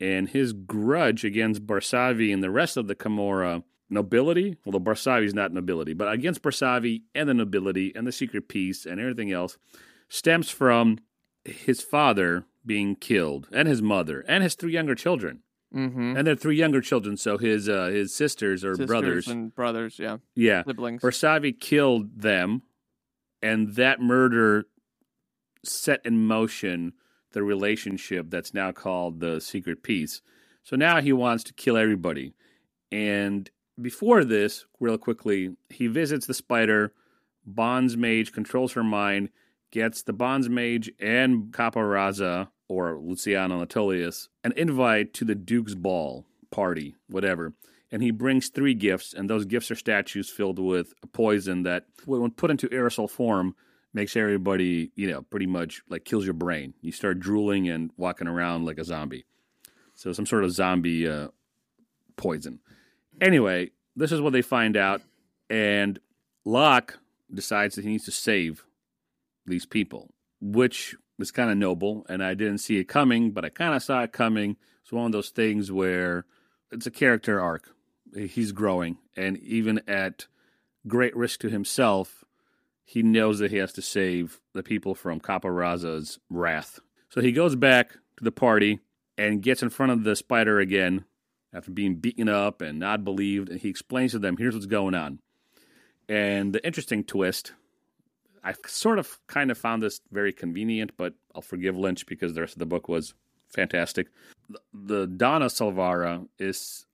[0.00, 5.34] and his grudge against Barsavi and the rest of the Camorra nobility, Well, although Barsavi's
[5.34, 9.56] not nobility, but against Barsavi and the nobility and the secret peace and everything else,
[10.08, 10.98] stems from
[11.44, 15.40] his father being killed and his mother and his three younger children
[15.74, 16.16] Mm-hmm.
[16.16, 19.98] and their three younger children so his uh his sisters or brothers and brothers.
[19.98, 21.02] Yeah, yeah siblings.
[21.02, 22.62] Barsavi killed them
[23.42, 24.64] and that murder
[25.64, 26.92] set in motion
[27.32, 30.22] the relationship that's now called the secret peace.
[30.62, 32.34] So now he wants to kill everybody.
[32.90, 36.92] And before this real quickly he visits the spider
[37.46, 39.30] bonds mage controls her mind
[39.70, 45.74] gets the bonds mage and Capa Raza or luciano anatolius an invite to the duke's
[45.74, 47.52] ball party whatever.
[47.90, 51.86] And he brings three gifts and those gifts are statues filled with a poison that
[52.04, 53.54] when put into aerosol form
[53.98, 56.74] makes everybody you know pretty much like kills your brain.
[56.80, 59.26] You start drooling and walking around like a zombie.
[59.94, 61.28] So some sort of zombie uh,
[62.16, 62.60] poison.
[63.20, 65.02] Anyway this is what they find out
[65.50, 65.98] and
[66.44, 66.98] locke
[67.34, 68.64] decides that he needs to save
[69.44, 70.08] these people
[70.40, 73.82] which was kind of noble and i didn't see it coming but i kind of
[73.82, 74.56] saw it coming.
[74.82, 76.24] It's one of those things where
[76.70, 77.74] it's a character arc.
[78.16, 80.28] He's growing and even at
[80.86, 82.24] great risk to himself
[82.88, 86.80] he knows that he has to save the people from Capa Raza's wrath.
[87.10, 88.80] So he goes back to the party
[89.18, 91.04] and gets in front of the spider again
[91.52, 93.50] after being beaten up and not believed.
[93.50, 95.18] And he explains to them, here's what's going on.
[96.08, 97.52] And the interesting twist,
[98.42, 102.40] I sort of kind of found this very convenient, but I'll forgive Lynch because the
[102.40, 103.12] rest of the book was
[103.50, 104.06] fantastic.
[104.48, 106.86] The, the Donna Salvara is,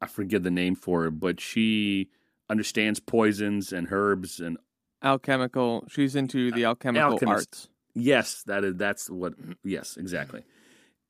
[0.00, 2.10] I forget the name for her, but she
[2.48, 4.56] understands poisons and herbs and
[5.02, 5.84] alchemical.
[5.88, 7.48] She's into the alchemical alchemist.
[7.48, 7.68] arts.
[7.94, 10.42] Yes, that is that's what yes, exactly.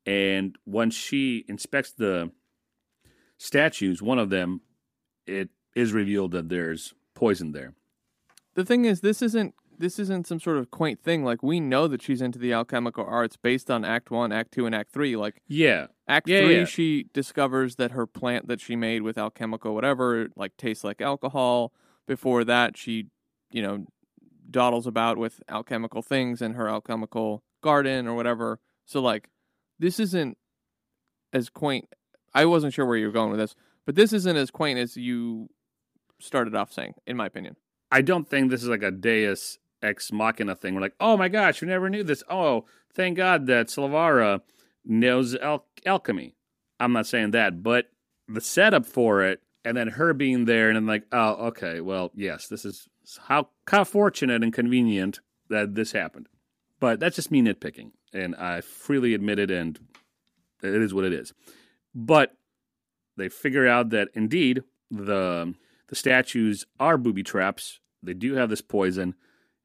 [0.05, 2.31] And once she inspects the
[3.39, 4.61] statues, one of them,
[5.27, 7.75] it is revealed that there's poison there.
[8.55, 11.25] The thing is, this isn't this isn't some sort of quaint thing.
[11.25, 14.67] Like we know that she's into the alchemical arts based on Act One, Act Two,
[14.67, 15.17] and Act Three.
[15.17, 15.89] Like Yeah.
[16.09, 16.65] Act Yeah, Three, yeah.
[16.65, 21.73] she discovers that her plant that she made with alchemical whatever like tastes like alcohol.
[22.07, 23.09] Before that, she,
[23.51, 23.87] you know,
[24.51, 28.61] dawdles about with alchemical things in her alchemical garden or whatever.
[28.85, 29.29] So like,
[29.79, 30.39] this isn't
[31.33, 31.89] as quaint.
[32.35, 33.55] I wasn't sure where you were going with this,
[33.85, 35.49] but this isn't as quaint as you
[36.21, 37.57] started off saying, in my opinion.
[37.91, 40.75] I don't think this is like a Deus ex machina thing.
[40.75, 42.23] We're like, oh my gosh, we never knew this.
[42.29, 44.41] Oh, thank God that Salvara
[44.85, 46.35] knows al- alchemy.
[46.81, 47.87] I'm not saying that, but
[48.29, 52.11] the setup for it, and then her being there, and then like, oh, okay, well,
[52.15, 52.89] yes, this is
[53.29, 56.29] how how fortunate and convenient that this happened.
[56.81, 59.79] But that's just me nitpicking, and I freely admit it, and
[60.63, 61.33] it is what it is.
[61.95, 62.37] But
[63.17, 65.55] they figure out that indeed the
[65.89, 67.81] the statues are booby traps.
[68.03, 69.15] They do have this poison,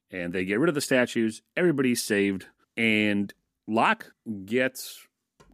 [0.10, 1.42] and they get rid of the statues.
[1.58, 3.34] Everybody's saved, and
[3.68, 4.14] Locke
[4.46, 5.08] gets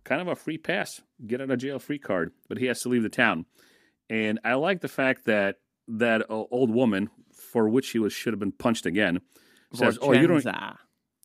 [0.04, 2.90] kind of a free pass, get out of jail free card, but he has to
[2.90, 3.46] leave the town.
[4.10, 7.10] And I like the fact that that old woman,
[7.52, 9.22] for which he was should have been punched again,
[9.74, 10.44] says, "Oh, you don't."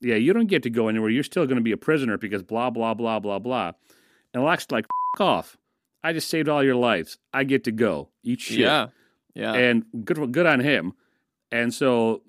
[0.01, 1.11] Yeah, you don't get to go anywhere.
[1.11, 3.73] You're still going to be a prisoner because blah blah blah blah blah.
[4.35, 5.57] And Locke's like, F- off.
[6.03, 7.19] I just saved all your lives.
[7.33, 8.09] I get to go.
[8.25, 8.59] Eat shit.
[8.59, 8.89] Yeah.
[9.35, 9.53] Yeah.
[9.55, 10.95] And good good on him.
[11.53, 12.23] And so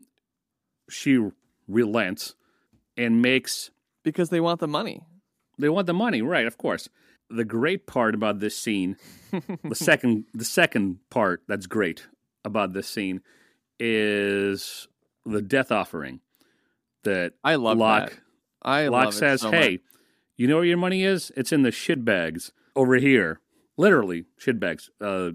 [0.89, 1.19] she
[1.67, 2.35] relents
[2.97, 3.71] and makes
[4.03, 5.01] because they want the money.
[5.57, 6.89] they want the money, right, of course.
[7.29, 8.97] The great part about this scene,
[9.63, 12.07] the second the second part that's great
[12.45, 13.21] about this scene
[13.79, 14.87] is
[15.25, 16.19] the death offering
[17.03, 18.19] that I love Locke that.
[18.61, 19.81] I Locke love it says, so "Hey, much.
[20.37, 21.31] you know where your money is?
[21.35, 23.39] It's in the shit bags over here.
[23.77, 24.89] Literally shit bags.
[25.01, 25.31] Uh,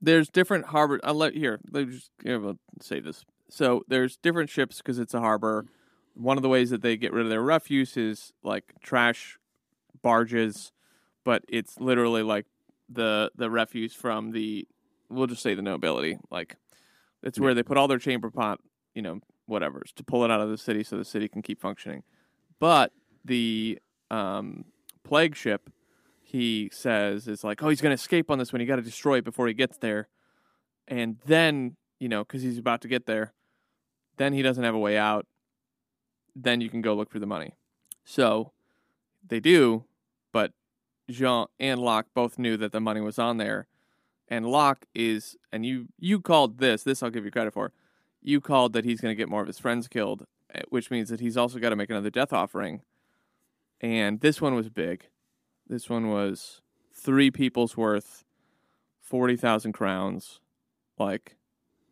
[0.00, 1.00] there's different harbor.
[1.04, 1.60] I'll let here.
[1.70, 3.24] Let me just yeah, we'll say this.
[3.48, 5.66] So there's different ships because it's a harbor.
[6.14, 9.38] One of the ways that they get rid of their refuse is like trash
[10.02, 10.72] barges,
[11.24, 12.46] but it's literally like
[12.88, 14.66] the the refuse from the
[15.08, 16.18] we'll just say the nobility.
[16.30, 16.56] Like
[17.22, 18.60] it's where they put all their chamber pot,
[18.94, 21.60] you know, whatever's to pull it out of the city so the city can keep
[21.60, 22.02] functioning.
[22.58, 22.92] But
[23.24, 23.78] the
[24.10, 24.64] um,
[25.04, 25.70] plague ship
[26.22, 28.60] he says is like, oh, he's going to escape on this one.
[28.60, 30.08] You got to destroy it before he gets there.
[30.88, 33.32] And then, you know, because he's about to get there,
[34.16, 35.26] then he doesn't have a way out.
[36.34, 37.54] Then you can go look for the money.
[38.04, 38.52] So
[39.26, 39.84] they do,
[40.32, 40.52] but
[41.10, 43.66] Jean and Locke both knew that the money was on there.
[44.32, 47.70] And Locke is, and you you called this, this I'll give you credit for.
[48.22, 51.10] You called that he's going to get more of his friends killed, eh, which means
[51.10, 52.80] that he's also got to make another death offering.
[53.78, 55.08] And this one was big.
[55.66, 56.62] This one was
[56.94, 58.24] three people's worth,
[59.02, 60.40] 40,000 crowns.
[60.98, 61.36] Like,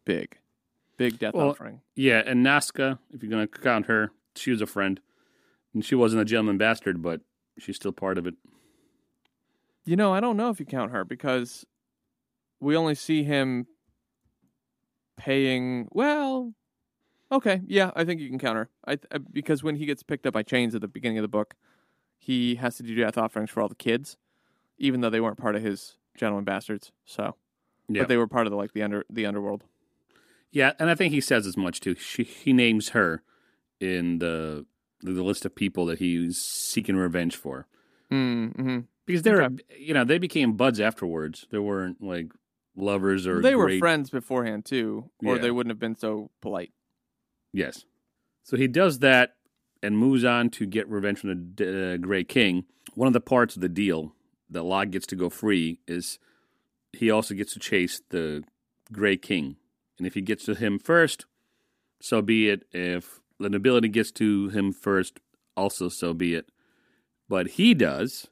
[0.06, 0.38] big.
[0.96, 1.82] Big death Well, offering.
[1.94, 4.98] yeah, and Nazca, if you're going to count her, she was a friend.
[5.74, 7.20] And she wasn't a gentleman bastard, but
[7.58, 8.36] she's still part of it.
[9.84, 11.66] You know, I don't know if you count her because
[12.60, 13.66] we only see him
[15.16, 15.88] paying.
[15.92, 16.54] Well,
[17.32, 18.68] okay, yeah, I think you can counter.
[18.86, 21.28] I, I because when he gets picked up by chains at the beginning of the
[21.28, 21.54] book,
[22.18, 24.16] he has to do death offerings for all the kids,
[24.78, 26.92] even though they weren't part of his gentleman bastards.
[27.04, 27.36] So,
[27.88, 28.02] Yeah.
[28.02, 29.64] but they were part of the like the under the underworld.
[30.52, 31.94] Yeah, and I think he says as much too.
[31.94, 33.22] She, he names her
[33.78, 34.66] in the
[35.02, 37.66] the list of people that he's seeking revenge for
[38.12, 38.80] Mm-hmm.
[39.06, 39.56] because they're Okay.
[39.78, 41.46] you know they became buds afterwards.
[41.52, 42.32] They weren't like
[42.76, 45.42] lovers or They were friends beforehand too, or Yeah.
[45.42, 46.72] they wouldn't have been so polite.
[47.52, 47.84] Yes.
[48.44, 49.36] So he does that
[49.82, 52.64] and moves on to get revenge from the uh, Grey King.
[52.94, 54.14] One of the parts of the deal
[54.50, 56.18] that Locke gets to go free is
[56.92, 58.44] he also gets to chase the
[58.92, 59.56] Grey King.
[59.98, 61.26] And if he gets to him first,
[62.00, 62.64] so be it.
[62.72, 65.20] If the nobility gets to him first,
[65.56, 66.50] also so be it.
[67.28, 68.28] But he does.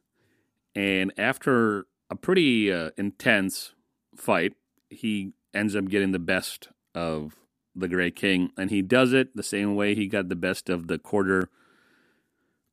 [0.75, 3.75] And after a pretty uh, intense
[4.19, 4.55] fight,
[4.91, 7.37] he ends up getting the best of
[7.75, 10.89] the Grey King, and he does it the same way he got the best of
[10.89, 11.49] the quarter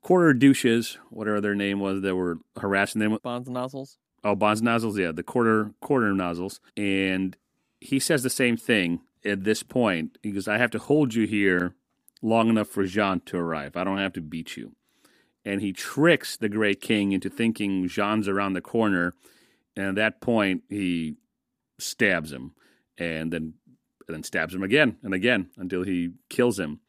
[0.01, 3.17] quarter douches, whatever their name was, that were harassing them.
[3.23, 3.97] Bonds nozzles.
[4.23, 7.37] Oh, Bonds nozzles, yeah, the quarter quarter nozzles, and
[7.79, 10.17] he says the same thing at this point.
[10.23, 11.75] He goes, "I have to hold you here
[12.21, 13.75] long enough for Jean to arrive.
[13.75, 14.75] I don't have to beat you."
[15.43, 19.13] And he tricks the Grey King into thinking Jean's around the corner,
[19.75, 21.17] and at that point he
[21.79, 22.53] stabs him,
[22.97, 23.53] and then
[24.07, 26.79] and then stabs him again and again until he kills him.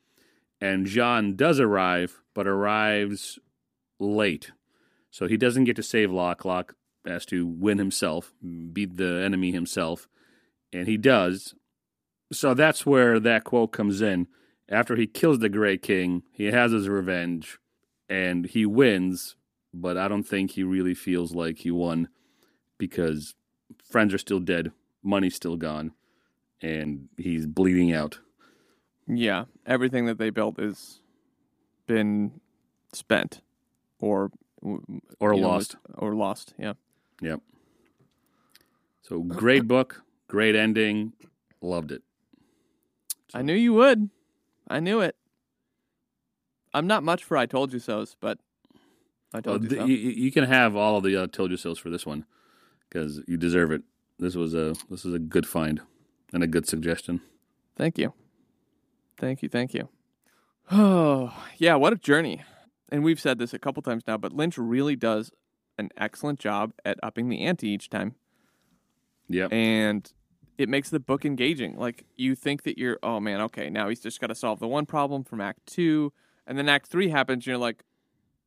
[0.60, 3.38] And Jean does arrive, but arrives
[3.98, 4.52] late.
[5.10, 6.44] So he doesn't get to save Locke.
[6.44, 6.74] Locke
[7.06, 8.34] has to win himself,
[8.72, 10.08] beat the enemy himself,
[10.72, 11.54] and he does.
[12.32, 14.26] So that's where that quote comes in.
[14.68, 17.58] After he kills the Grey King, he has his revenge,
[18.08, 19.36] and he wins.
[19.72, 22.08] But I don't think he really feels like he won
[22.78, 23.34] because
[23.90, 24.72] friends are still dead,
[25.02, 25.92] money's still gone,
[26.62, 28.20] and he's bleeding out.
[29.08, 31.00] Yeah, everything that they built has
[31.86, 32.40] been
[32.92, 33.40] spent
[34.00, 34.30] or
[34.62, 35.76] Or you know, lost.
[35.94, 36.54] or lost.
[36.58, 36.72] Yeah.
[37.22, 37.40] Yep.
[39.02, 41.12] So great book, great ending.
[41.62, 42.02] Loved it.
[43.32, 44.10] I knew you would.
[44.68, 45.14] I knew it.
[46.74, 48.38] I'm not much for I told you so's, but
[49.32, 49.86] I Well, told you th- so.
[49.86, 52.26] you, you can have all of the uh, told you so's for this one
[52.88, 53.82] because you deserve it.
[54.18, 55.80] This was a this is a good find
[56.32, 57.20] and a good suggestion.
[57.76, 58.14] Thank you.
[59.18, 59.48] Thank you.
[59.48, 59.88] Thank you.
[60.70, 62.42] Oh, yeah, what a journey.
[62.88, 65.30] And we've said this a couple times now, but Lynch really does
[65.78, 68.14] an excellent job at upping the ante each time.
[69.28, 70.10] Yeah, and
[70.56, 71.76] it makes the book engaging.
[71.76, 74.68] Like you think that you're, oh man, okay, now he's just got to solve the
[74.68, 76.12] one problem from Act Two,
[76.46, 77.82] and then Act Three happens, and you're like,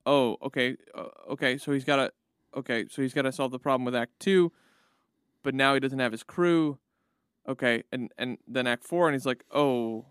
[0.05, 2.11] oh, okay, uh, okay, so he's got to,
[2.55, 4.51] okay, so he's got to solve the problem with Act Two,
[5.43, 6.79] but now he doesn't have his crew,
[7.47, 10.05] okay, and and then Act Four, and he's like, oh,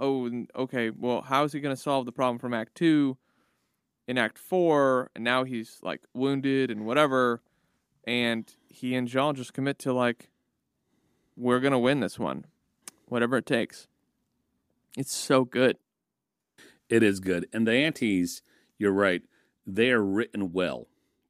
[0.00, 3.16] oh, okay, well, how is he going to solve the problem from Act Two
[4.06, 5.10] in Act Four?
[5.14, 7.42] And now he's like wounded and whatever.
[8.06, 10.28] And he and Jean just commit to like,
[11.36, 12.44] we're going to win this one,
[13.06, 13.88] whatever it takes.
[14.96, 15.78] It's so good.
[16.88, 17.48] It is good.
[17.52, 18.42] And the antis,
[18.78, 19.22] you're right,
[19.66, 20.86] they are written well.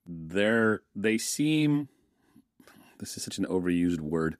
[0.06, 1.88] They're they seem
[2.98, 4.36] this is such an overused word,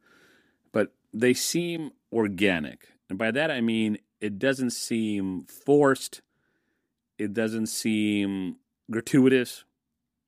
[0.73, 2.89] but they seem organic.
[3.09, 6.23] And by that I mean it doesn't seem forced.
[7.19, 8.57] It doesn't seem
[8.91, 9.65] gratuitous,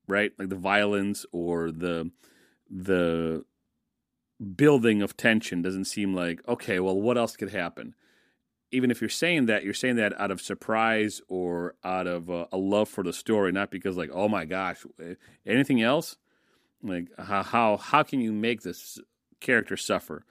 [0.07, 0.31] right?
[0.37, 2.11] Like the violence or the
[2.69, 3.45] the
[4.55, 7.95] building of tension doesn't seem like, okay, well what else could happen?
[8.71, 12.47] Even if you're saying that, you're saying that out of surprise or out of uh,
[12.51, 15.15] a love for the story, not because like, oh my gosh, eh,
[15.45, 16.17] anything else?
[16.83, 18.99] Like how how how can you make this
[19.39, 20.23] character suffer?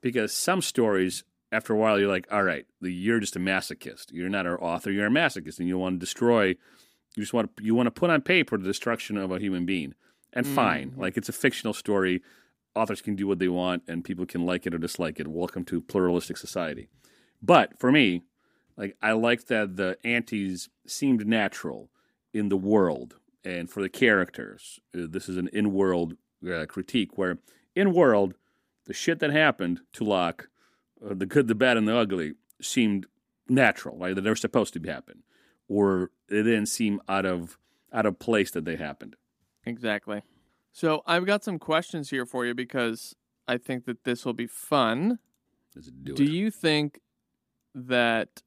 [0.00, 4.06] Because some stories, after a while, you're like, all right, you're just a masochist.
[4.12, 4.90] You're not our author.
[4.90, 6.48] You're a masochist, and you want to destroy.
[7.16, 9.64] You just want to you want to put on paper the destruction of a human
[9.64, 9.94] being,
[10.32, 12.22] and fine, like it's a fictional story.
[12.74, 15.28] Authors can do what they want, and people can like it or dislike it.
[15.28, 16.88] Welcome to pluralistic society.
[17.44, 18.22] But for me,
[18.76, 21.90] like I like that the antis seemed natural
[22.32, 24.80] in the world and for the characters.
[24.96, 26.14] Uh, this is an in-world
[26.50, 27.38] uh, critique where
[27.76, 28.34] in-world
[28.86, 30.48] the shit that happened to Locke,
[31.04, 33.06] uh, the good, the bad, and the ugly seemed
[33.48, 35.22] natural, like that they're supposed to happen,
[35.68, 37.58] or it didn't seem out of
[37.92, 39.16] out of place that they happened.
[39.66, 40.22] Exactly.
[40.72, 43.14] So I've got some questions here for you because
[43.46, 45.18] I think that this will be fun.
[45.74, 46.30] Let's do, Do it.
[46.30, 47.00] you think
[47.74, 48.42] that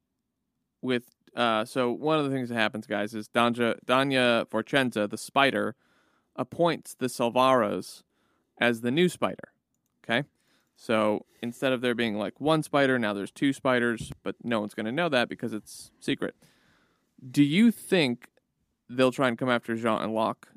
[0.80, 1.04] with
[1.36, 5.74] uh so one of the things that happens guys is Danja Danya Vorchenza, the spider,
[6.36, 8.02] appoints the Salvaras
[8.58, 9.52] as the new spider.
[10.04, 10.26] Okay?
[10.76, 14.74] So instead of there being like one spider, now there's two spiders, but no one's
[14.74, 16.34] gonna know that because it's secret.
[17.30, 18.28] Do you think
[18.88, 20.48] they'll try and come after Jean and Locke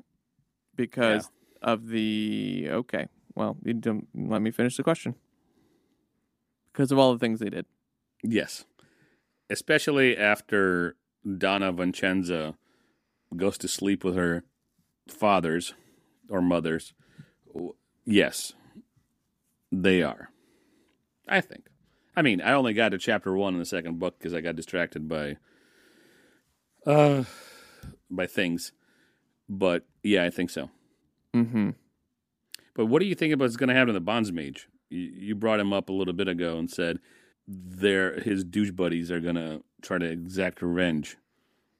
[0.76, 3.06] because of the okay.
[3.34, 5.14] Well, you don't let me finish the question.
[6.72, 7.66] Because of all the things they did.
[8.22, 8.64] Yes.
[9.50, 10.96] Especially after
[11.38, 12.56] Donna Vincenza
[13.36, 14.44] goes to sleep with her
[15.08, 15.74] fathers
[16.28, 16.94] or mothers.
[18.04, 18.54] Yes,
[19.70, 20.30] they are.
[21.28, 21.68] I think.
[22.16, 24.56] I mean, I only got to chapter one in the second book because I got
[24.56, 25.36] distracted by,
[26.86, 27.24] uh,
[28.10, 28.72] by things.
[29.48, 30.70] But yeah, I think so.
[31.34, 31.70] Mm-hmm.
[32.74, 34.66] But what do you think about what's going to happen to the Bondsmage?
[34.90, 36.98] You, you brought him up a little bit ago and said
[37.48, 41.16] their his douche buddies are going to try to exact revenge,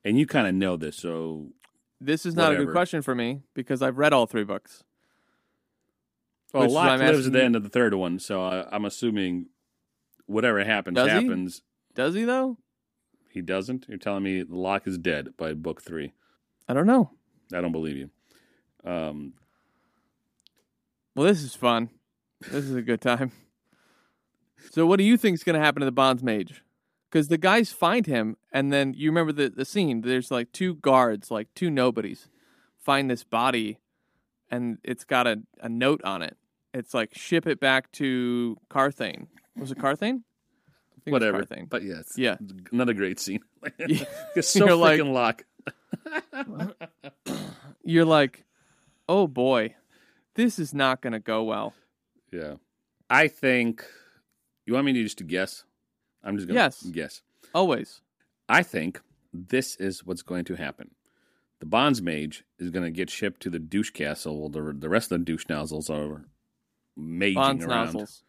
[0.04, 0.96] and you kind of know this.
[0.96, 1.48] So
[2.00, 4.82] This is not a good question for me because I've read all three books.
[6.52, 9.46] well, Which Locke lives at the end of the third one, so I, I'm assuming
[10.26, 11.14] whatever happens Does he?
[11.14, 11.62] happens.
[11.94, 12.58] Does he though?
[13.30, 13.86] He doesn't.
[13.88, 16.12] You're telling me Locke is dead by book three.
[16.68, 17.10] I don't know.
[17.54, 18.10] I don't believe you.
[18.84, 19.34] Um,
[21.14, 21.90] Well, this is fun.
[22.40, 23.30] This is a good time.
[24.70, 26.60] So, what do you think is going to happen to the Bondsmage?
[27.10, 30.00] Because the guys find him, and then you remember the, the scene.
[30.00, 32.28] There's like two guards, like two nobodies,
[32.78, 33.78] find this body,
[34.50, 36.36] and it's got a, a note on it.
[36.72, 39.26] It's like, ship it back to Karthain.
[39.56, 40.22] Was it Karthain?
[40.22, 41.42] I think it was whatever.
[41.42, 41.68] Karthain.
[41.68, 42.36] But yes, Yeah.
[42.72, 43.40] another great scene.
[44.34, 45.44] It's so You're like- freaking Locke.
[47.84, 48.44] You're like,
[49.08, 49.74] oh boy,
[50.34, 51.74] this is not going to go well.
[52.32, 52.54] Yeah.
[53.10, 53.84] I think
[54.66, 55.64] you want me to just to guess?
[56.22, 56.82] I'm just gonna Yes.
[56.84, 57.22] guess.
[57.54, 58.00] Always.
[58.48, 59.00] I think
[59.32, 60.90] this is what's going to happen.
[61.60, 64.40] The Bondsmage is going to get shipped to the douche castle.
[64.40, 66.24] while the, the rest of the douche nozzles are
[66.98, 67.86] maging Bonds around.
[67.86, 68.22] nozzles.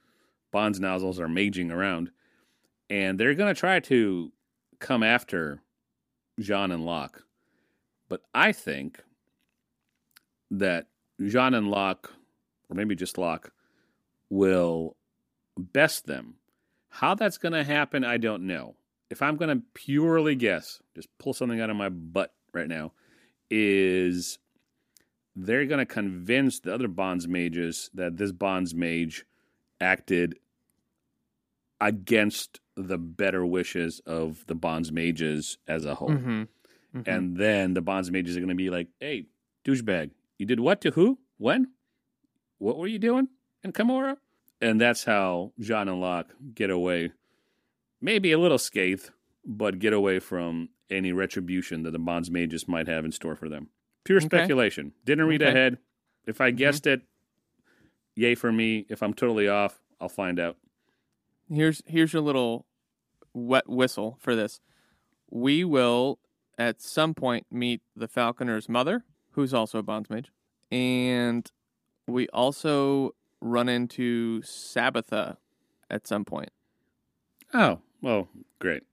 [0.52, 2.12] Bonds nozzles are maging around,
[2.90, 4.32] and they're going to try to
[4.80, 5.62] come after
[6.40, 7.24] Jean and Locke.
[8.08, 9.04] But I think
[10.52, 10.88] that
[11.20, 12.14] Jean and Locke,
[12.70, 13.52] or maybe just Locke,
[14.30, 14.96] will
[15.58, 16.36] best them.
[16.90, 18.76] How that's going to happen, I don't know.
[19.10, 22.94] If I'm going to purely guess, just pull something out of my butt right now,
[23.50, 24.40] is
[25.36, 29.24] they're going to convince the other Bondsmages that this Bondsmage
[29.82, 30.40] acted
[31.82, 36.10] against the better wishes of the Bondsmages as a whole.
[36.10, 36.44] Mm-hmm.
[37.06, 39.26] And then the Bondsmages are going to be like, hey,
[39.66, 41.18] douchebag, you did what to who?
[41.38, 41.70] When?
[42.60, 43.28] What were you doing
[43.64, 44.18] in Camorr?
[44.64, 47.12] And that's how Jean and Locke get away,
[48.00, 49.10] maybe a little scathed,
[49.46, 53.68] but get away from any retribution that the Bondsmages might have in store for them.
[54.06, 54.26] Pure Okay.
[54.28, 54.94] speculation.
[55.04, 55.52] Didn't read Okay.
[55.52, 55.80] ahead.
[56.26, 56.58] If I mm-hmm.
[56.60, 57.02] guessed it,
[58.16, 58.86] yay for me.
[58.88, 60.56] If I'm totally off, I'll find out.
[61.50, 62.66] Here's here's your little
[63.34, 64.62] wet whistle for this.
[65.30, 66.20] We will
[66.58, 70.28] at some point meet the Falconer's mother, who's also a bondsmage,
[70.72, 71.52] and
[72.08, 73.14] we also
[73.44, 75.38] run into Sabetha
[75.90, 76.50] at some point.
[77.54, 78.30] Oh, well,
[78.60, 78.84] great.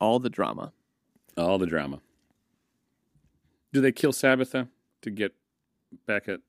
[0.00, 0.72] All the drama.
[1.36, 2.00] All the drama.
[3.72, 4.68] Do they kill Sabetha
[5.02, 5.34] to get
[6.06, 6.40] back at?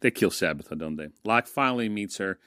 [0.00, 1.08] They kill Sabetha, don't they?
[1.24, 2.38] Locke finally meets her,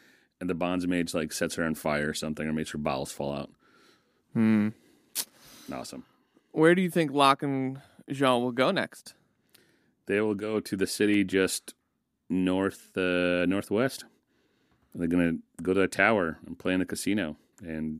[0.42, 3.34] and the bondsmage like sets her on fire or something, or makes her bowels fall
[3.34, 3.50] out.
[4.34, 4.70] Hmm.
[5.72, 6.04] Awesome.
[6.52, 7.82] Where do you think Locke and
[8.12, 9.14] Jean will go next?
[10.06, 11.74] They will go to the city just
[12.30, 14.06] north uh, northwest.
[14.94, 17.38] They're gonna go to a tower and play in a casino.
[17.62, 18.00] And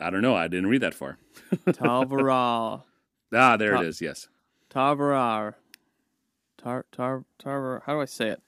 [0.00, 0.34] I don't know.
[0.34, 1.18] I didn't read that far.
[1.66, 2.82] Tavaral.
[3.32, 4.00] Ah, there Ta- it is.
[4.00, 4.28] Yes.
[4.70, 5.54] Tavarar.
[6.58, 7.82] Tar tar tar.
[7.86, 8.42] How do I say it?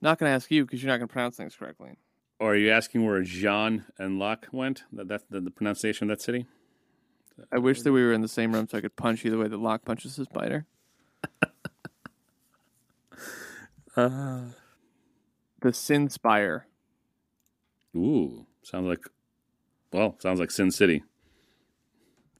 [0.00, 1.96] Not gonna ask you because you're not gonna pronounce things correctly.
[2.40, 4.84] Or are you asking where Jean and Locke went?
[4.92, 6.46] That that's the, the pronunciation of that city.
[7.52, 9.38] I wish that we were in the same room so I could punch you the
[9.38, 10.66] way that Locke punches his spider.
[13.98, 14.40] Uh,
[15.60, 16.66] The Sin Spire.
[17.96, 19.00] ooh, sounds like.
[19.92, 21.02] Well, sounds like Sin City.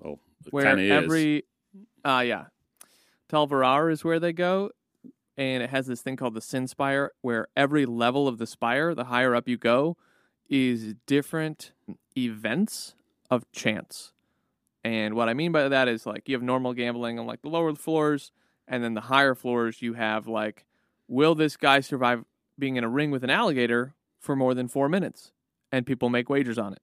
[0.05, 0.93] Oh, where kind of is.
[0.93, 1.45] every
[2.05, 2.45] uh yeah
[3.29, 4.71] Tal Verrar is where they go
[5.37, 8.95] and it has this thing called the sin spire where every level of the spire
[8.95, 9.97] the higher up you go
[10.49, 11.73] is different
[12.17, 12.95] events
[13.31, 14.13] of chance
[14.85, 17.49] and what i mean by that is like you have normal gambling on like the
[17.49, 18.33] lower floors
[18.67, 20.65] and then the higher floors you have like
[21.09, 22.25] will this guy survive
[22.59, 25.33] being in a ring with an alligator for more than four minutes?
[25.73, 26.83] And people make wagers on it.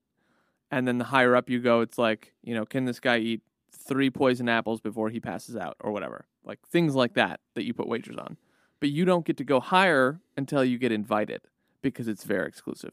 [0.70, 3.42] And then the higher up you go it's like you know can this guy eat
[3.72, 6.26] three poison apples before he passes out or whatever?
[6.44, 8.38] Like things like that that you put wagers on.
[8.80, 11.42] But you don't get to go higher until you get invited
[11.82, 12.92] because it's very exclusive.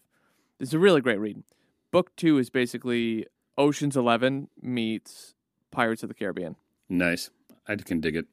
[0.60, 1.42] It's a really great read.
[1.90, 3.26] Book two is basically
[3.58, 5.34] oceans 11 meets
[5.70, 6.56] pirates of the caribbean.
[6.88, 7.30] Nice.
[7.66, 8.26] I can dig it.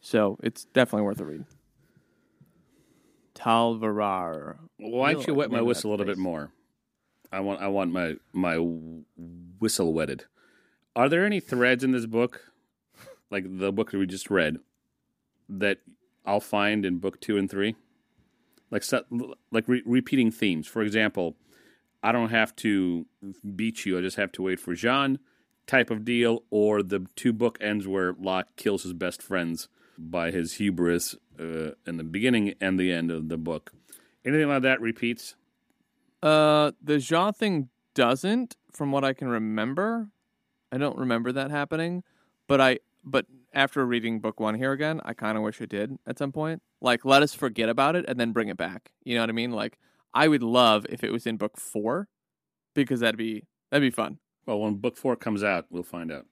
[0.00, 1.44] so it's definitely worth a read
[3.38, 6.50] Tal Verrar Why don't you wet my whistle a little bit more?
[7.30, 8.56] I want I want my my
[9.60, 10.24] whistle wetted.
[10.96, 12.50] Are there any threads in this book,
[13.30, 14.56] like the book that we just read,
[15.48, 15.78] that
[16.26, 17.76] I'll find in book two and three?
[18.72, 18.82] Like
[19.52, 20.66] like re- repeating themes.
[20.66, 21.36] For example,
[22.02, 23.06] I don't have to
[23.54, 23.96] beat you.
[23.96, 25.20] I just have to wait for Jean,
[25.68, 29.68] type of deal, or the two book ends where Locke kills his best friends
[29.98, 33.72] by his hubris uh, in the beginning and the end of the book.
[34.24, 35.34] Anything like that repeats?
[36.22, 40.08] Uh, the Jean thing doesn't, from what I can remember.
[40.70, 42.02] I don't remember that happening,
[42.46, 45.98] but I but after reading book one here again, I kind of wish it did
[46.06, 46.62] at some point.
[46.80, 48.92] Like, let us forget about it and then bring it back.
[49.04, 49.52] You know what I mean?
[49.52, 49.78] Like,
[50.12, 52.08] I would love if it was in book four,
[52.74, 54.18] because that'd be that'd be fun.
[54.46, 56.26] Well, when book four comes out, we'll find out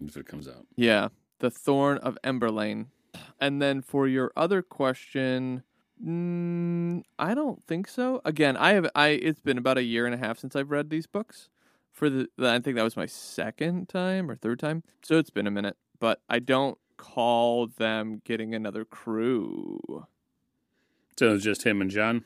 [0.00, 0.66] if it comes out.
[0.76, 1.08] Yeah,
[1.40, 2.86] the Thorn of Emberlain.
[3.40, 5.62] And then for your other question,
[6.04, 8.20] mm, I don't think so.
[8.24, 10.90] Again, I have I it's been about a year and a half since I've read
[10.90, 11.48] these books.
[11.92, 14.82] For the I think that was my second time or third time.
[15.02, 20.06] So it's been a minute, but I don't call them getting another crew.
[21.18, 22.24] So it's just him and Jean.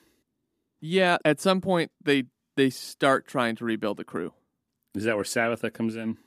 [0.80, 2.24] Yeah, at some point they
[2.56, 4.32] they start trying to rebuild the crew.
[4.94, 6.18] Is that where Sabetha comes in?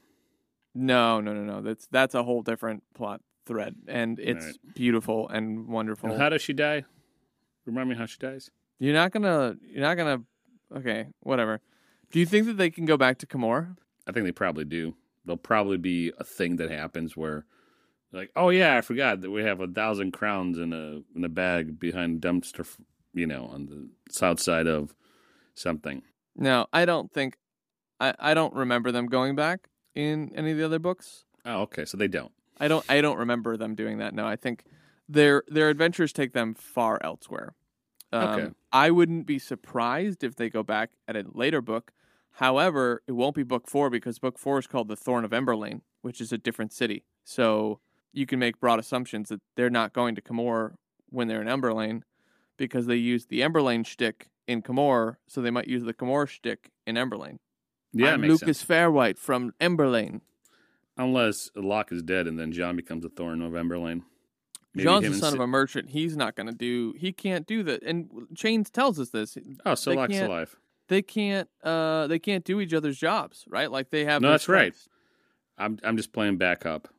[0.76, 1.62] No, no, no, no.
[1.62, 4.56] That's that's a whole different plot thread, and it's Right.
[4.76, 6.12] beautiful and wonderful.
[6.12, 6.84] And how does she die?
[7.66, 8.52] Remind me how she dies.
[8.78, 9.56] You're not gonna.
[9.62, 10.24] You're not gonna.
[10.76, 11.62] Okay, whatever.
[12.12, 13.78] Do you think that they can go back to Camorr?
[14.06, 14.96] I think they probably do.
[15.24, 17.46] There'll probably be a thing that happens where,
[18.12, 21.30] like, oh yeah, I forgot that we have a thousand crowns in a in a
[21.30, 22.68] bag behind a dumpster,
[23.14, 24.94] you know, on the south side of
[25.54, 26.04] something.
[26.36, 27.38] No, I don't think.
[28.00, 31.26] I I don't remember them going back in any of the other books.
[31.46, 32.32] Oh, okay, so they don't.
[32.60, 32.86] I don't.
[32.90, 34.14] I don't remember them doing that.
[34.14, 34.64] No, I think
[35.10, 37.54] their their adventures take them far elsewhere.
[38.14, 38.50] Um, Okay.
[38.72, 41.92] I wouldn't be surprised if they go back at a later book.
[42.34, 45.82] However, it won't be book four because book four is called the Thorn of Emberlain,
[46.02, 47.06] which is a different city.
[47.24, 47.80] So
[48.12, 50.74] you can make broad assumptions that they're not going to Camorr
[51.10, 52.02] when they're in Emberlain
[52.58, 56.72] because they use the Emberlain shtick in Camorr, so they might use the Camorr shtick
[56.86, 57.38] in Emberlain.
[57.96, 58.66] Yeah, I'm Lukas sense.
[58.66, 60.22] Fehrwight from Emberlain.
[60.98, 64.04] Unless Locke is dead and then Jean becomes a thorn of Emberlain.
[64.74, 65.90] Maybe Jean's the son Si- of a merchant.
[65.90, 66.94] He's not going to do.
[66.98, 67.82] He can't do that.
[67.84, 69.38] And Chains tells us this.
[69.66, 70.56] Oh, so they Locke's alive.
[70.88, 71.50] They can't.
[71.64, 73.72] Uh, they can't do each other's jobs, right?
[73.72, 74.22] Like they have.
[74.22, 74.76] No, that's right.
[75.58, 76.90] I'm I'm just playing backup.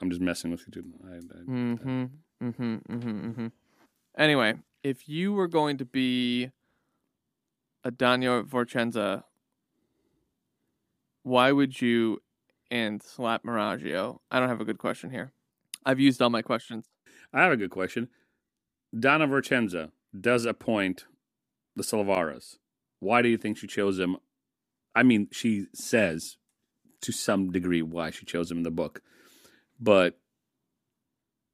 [0.00, 0.70] I'm just messing with you.
[0.70, 0.92] Dude.
[1.04, 2.04] I, I, Mm-hmm.
[2.42, 2.74] Mm-hmm.
[2.74, 3.30] Mm-hmm.
[3.30, 3.46] Mm-hmm.
[4.16, 6.50] Anyway, if you were going to be
[7.82, 9.24] a Daniel Vorchenza,
[11.24, 12.22] Why would you
[12.70, 14.18] and slap Meraggio?
[14.30, 15.32] I don't have a good question here.
[15.84, 16.86] I've used all my questions.
[17.32, 18.08] I have a good question.
[18.96, 21.06] Donna Vorchenza does appoint
[21.74, 22.58] the Salvaras.
[23.00, 24.18] Why do you think she chose him?
[24.94, 26.36] I mean, she says
[27.00, 29.00] to some degree why she chose him in the book,
[29.80, 30.18] but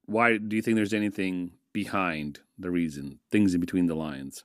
[0.04, 3.20] why do you think there's anything behind the reason?
[3.30, 4.44] Things in between the lines.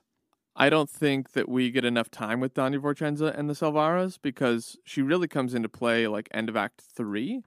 [0.56, 4.78] I don't think that we get enough time with Danya Vorchenza and the Salvaras because
[4.84, 7.42] she really comes into play like end of Act three,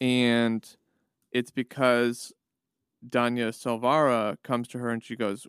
[0.00, 0.76] and
[1.32, 2.32] it's because
[3.08, 5.46] Danya Salvara comes to her and she goes,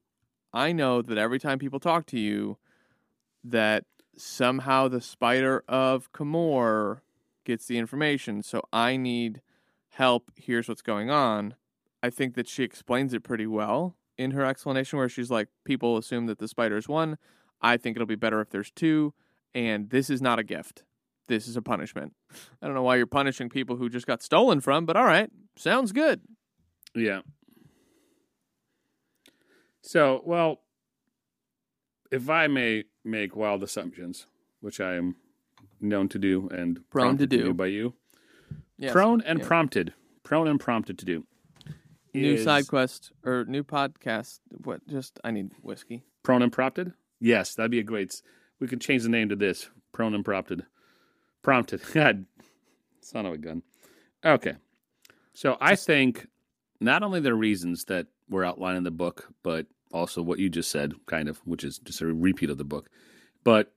[0.54, 2.58] "I know that every time people talk to you,
[3.43, 3.86] that
[4.18, 7.02] somehow the spider of Camorr
[7.45, 9.41] gets the information, so I need
[9.89, 10.32] help.
[10.38, 11.56] Here's what's going on."
[12.04, 15.98] I think that she explains it pretty well in her explanation, where she's like, "People
[15.98, 17.18] assume that the spider is one.
[17.62, 19.14] I think it'll be better if there's two,
[19.54, 20.84] and this is not a gift.
[21.28, 22.14] This is a punishment.
[22.62, 25.30] I don't know why you're punishing people who just got stolen from, but all right,
[25.58, 26.22] sounds good."
[26.96, 27.22] Yeah.
[29.82, 30.62] So, well,
[32.12, 34.28] if I may make wild assumptions,
[34.60, 35.16] which I am
[35.80, 37.54] known to do and Prone to prompted do.
[37.54, 37.94] by you,
[38.78, 38.92] Yes.
[38.92, 39.48] prone and Yeah.
[39.48, 39.94] prompted,
[40.24, 41.26] prone and prompted to do.
[42.14, 44.39] New is- side quest or new podcast.
[44.64, 44.86] What?
[44.88, 46.03] Just I need whiskey.
[46.24, 46.93] Prone and prompted?
[47.20, 48.22] Yes, that'd be a great.
[48.59, 49.70] We could change the name to this.
[49.91, 50.66] Prone and prompted.
[51.41, 51.82] Prompted.
[51.93, 52.26] God,
[53.01, 53.64] son of a gun.
[54.24, 54.55] Okay.
[55.34, 56.28] So I think
[56.80, 60.72] not only the reasons that were outlined in the book, but also what you just
[60.72, 62.89] said, kind of, which is just a repeat of the book.
[63.43, 63.74] But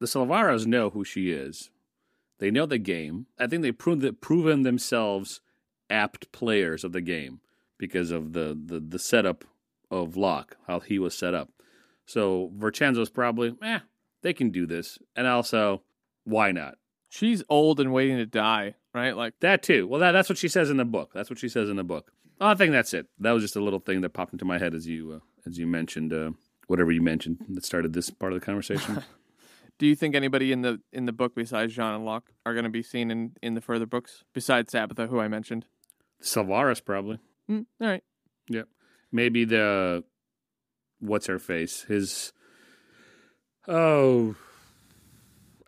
[0.00, 1.70] the Salvaras know who she is.
[2.38, 3.26] They know the game.
[3.38, 5.40] I think they've proven, proven themselves
[5.92, 7.40] apt players of the game
[7.78, 9.44] because of the, the, the setup
[9.90, 11.50] of Locke, how he was set up.
[12.06, 13.80] So Vorchenza's probably, eh,
[14.22, 14.98] they can do this.
[15.14, 15.82] And also,
[16.24, 16.76] why not?
[17.08, 19.16] She's old and waiting to die, right?
[19.16, 19.86] Like That too.
[19.86, 21.10] Well, that, that's what she says in the book.
[21.14, 22.10] That's what she says in the book.
[22.40, 23.06] I think that's it.
[23.20, 25.58] That was just a little thing that popped into my head as you uh, as
[25.58, 26.32] you mentioned uh,
[26.66, 29.02] whatever you mentioned that started this part of the conversation.
[29.78, 32.64] Do you think anybody in the in the book besides Jean and Locke are going
[32.64, 35.66] to be seen in in the further books besides Sabetha, who I mentioned?
[36.22, 37.18] Salvaras probably.
[37.46, 38.04] Hmm, all right.
[38.48, 38.68] Yep.
[39.10, 40.04] Maybe the
[41.00, 41.82] what's her face?
[41.82, 42.32] His
[43.68, 44.34] oh,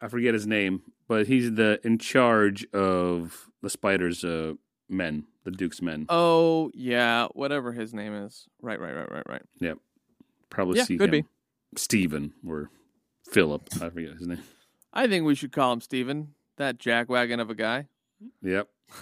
[0.01, 4.55] I forget his name, but he's the in charge of the spiders' uh,
[4.89, 6.07] men, the Duke's men.
[6.09, 8.47] Oh yeah, whatever his name is.
[8.63, 9.43] Right, right, right, right, right.
[9.61, 9.79] Yep.
[10.51, 11.23] Probably yeah, see could him.
[11.23, 11.29] be.
[11.77, 12.71] Stephen or
[13.31, 13.69] Philip.
[13.83, 14.43] I forget his name.
[14.93, 17.89] I think we should call him Steven, that jackwagon of a guy.
[18.43, 18.69] Yep.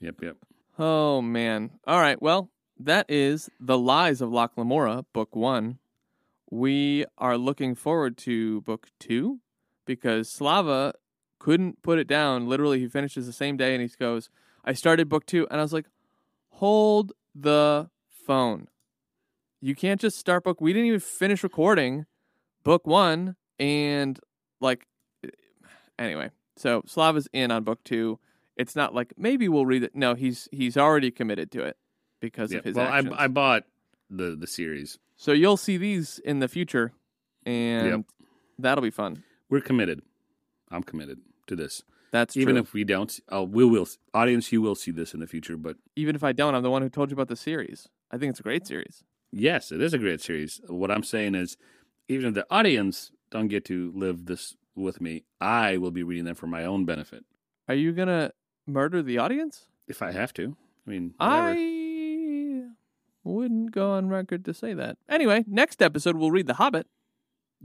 [0.00, 0.16] yep.
[0.22, 0.36] Yep.
[0.78, 1.70] Oh man.
[1.86, 2.20] All right.
[2.20, 5.78] Well, that is The Lies of Locke Lamora, book 1.
[6.50, 9.40] We are looking forward to book 2
[9.84, 10.94] because Slava
[11.38, 12.48] couldn't put it down.
[12.48, 14.30] Literally, he finishes the same day and he goes,
[14.64, 15.86] "I started book 2." And I was like,
[16.50, 17.90] "Hold the
[18.26, 18.68] phone.
[19.60, 20.60] You can't just start book.
[20.60, 22.06] We didn't even finish recording
[22.62, 24.20] book 1 and
[24.60, 24.86] like
[25.98, 26.30] anyway.
[26.56, 28.18] So Slava's in on book 2
[28.56, 29.94] it's not like maybe we'll read it.
[29.94, 31.76] No, he's he's already committed to it
[32.20, 32.58] because Yeah.
[32.58, 33.14] of his Well, I, actions.
[33.18, 33.64] I bought
[34.10, 34.98] the the series.
[35.16, 36.92] so you'll see these in the future,
[37.44, 38.00] and Yep.
[38.58, 39.22] that'll be fun.
[39.48, 40.02] We're committed.
[40.70, 41.82] I'm committed to this.
[42.12, 42.62] That's Even true.
[42.62, 43.86] if we don't, uh, we will.
[44.14, 45.56] Audience, you will see this in the future.
[45.56, 47.88] But Even if I don't, I'm the one who told you about the series.
[48.10, 49.04] I think it's a great series.
[49.32, 50.60] yes, it is a great series.
[50.68, 51.56] What I'm saying is,
[52.08, 56.24] even if the audience don't get to live this with me, I will be reading
[56.24, 57.24] them for my own benefit
[57.68, 58.30] Are you gonna
[58.66, 59.68] murder the audience?
[59.88, 60.56] if I have to.
[60.86, 61.54] I mean, whatever.
[61.56, 62.62] I
[63.24, 64.98] wouldn't go on record to say that.
[65.08, 66.86] Anyway, next episode we'll read The Hobbit.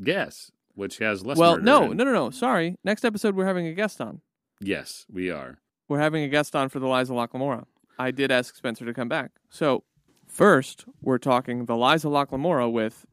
[0.02, 1.38] yes, which has less.
[1.38, 2.30] well, no, no, no, no.
[2.30, 2.78] Sorry.
[2.84, 4.22] Next episode we're having a guest on.
[4.60, 5.58] Yes, we are.
[5.90, 7.66] we're having a guest on for the Lies of Locke Lamora.
[8.00, 9.32] I did ask Spencer to come back.
[9.50, 9.84] So
[10.28, 13.06] first, we're talking the Lies of Locke Lamora with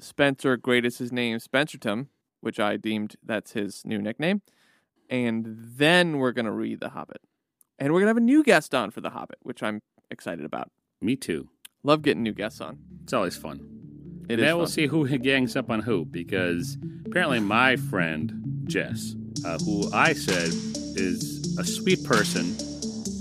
[0.00, 2.06] Spencer, great is his name, Spencertum,
[2.40, 4.42] which I deemed that's his new nickname.
[5.10, 5.44] And
[5.76, 7.20] then we're going to read The Hobbit.
[7.78, 10.44] And we're going to have a new guest on for The Hobbit, which I'm excited
[10.44, 10.70] about.
[11.00, 11.48] Me too.
[11.82, 12.78] Love getting new guests on.
[13.02, 13.60] It's always fun.
[14.28, 19.14] It is now we'll see who gangs up on who because apparently my friend Jess,
[19.44, 20.48] uh, who I said
[20.96, 22.56] is a sweet person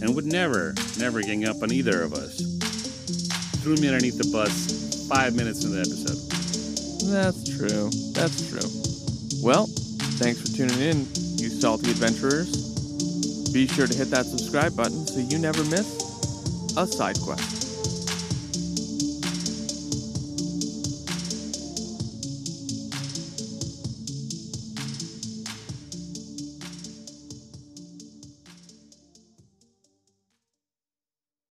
[0.02, 2.40] and would never, never gang up on either of us,
[3.62, 7.12] threw me underneath the bus five minutes into the episode.
[7.12, 7.90] That's true.
[8.14, 9.44] That's true.
[9.44, 9.68] Well,
[10.18, 11.06] thanks for tuning in,
[11.64, 12.51] salty adventurers.
[13.53, 15.88] Be sure to hit that subscribe button so you never miss
[16.76, 17.62] a side quest.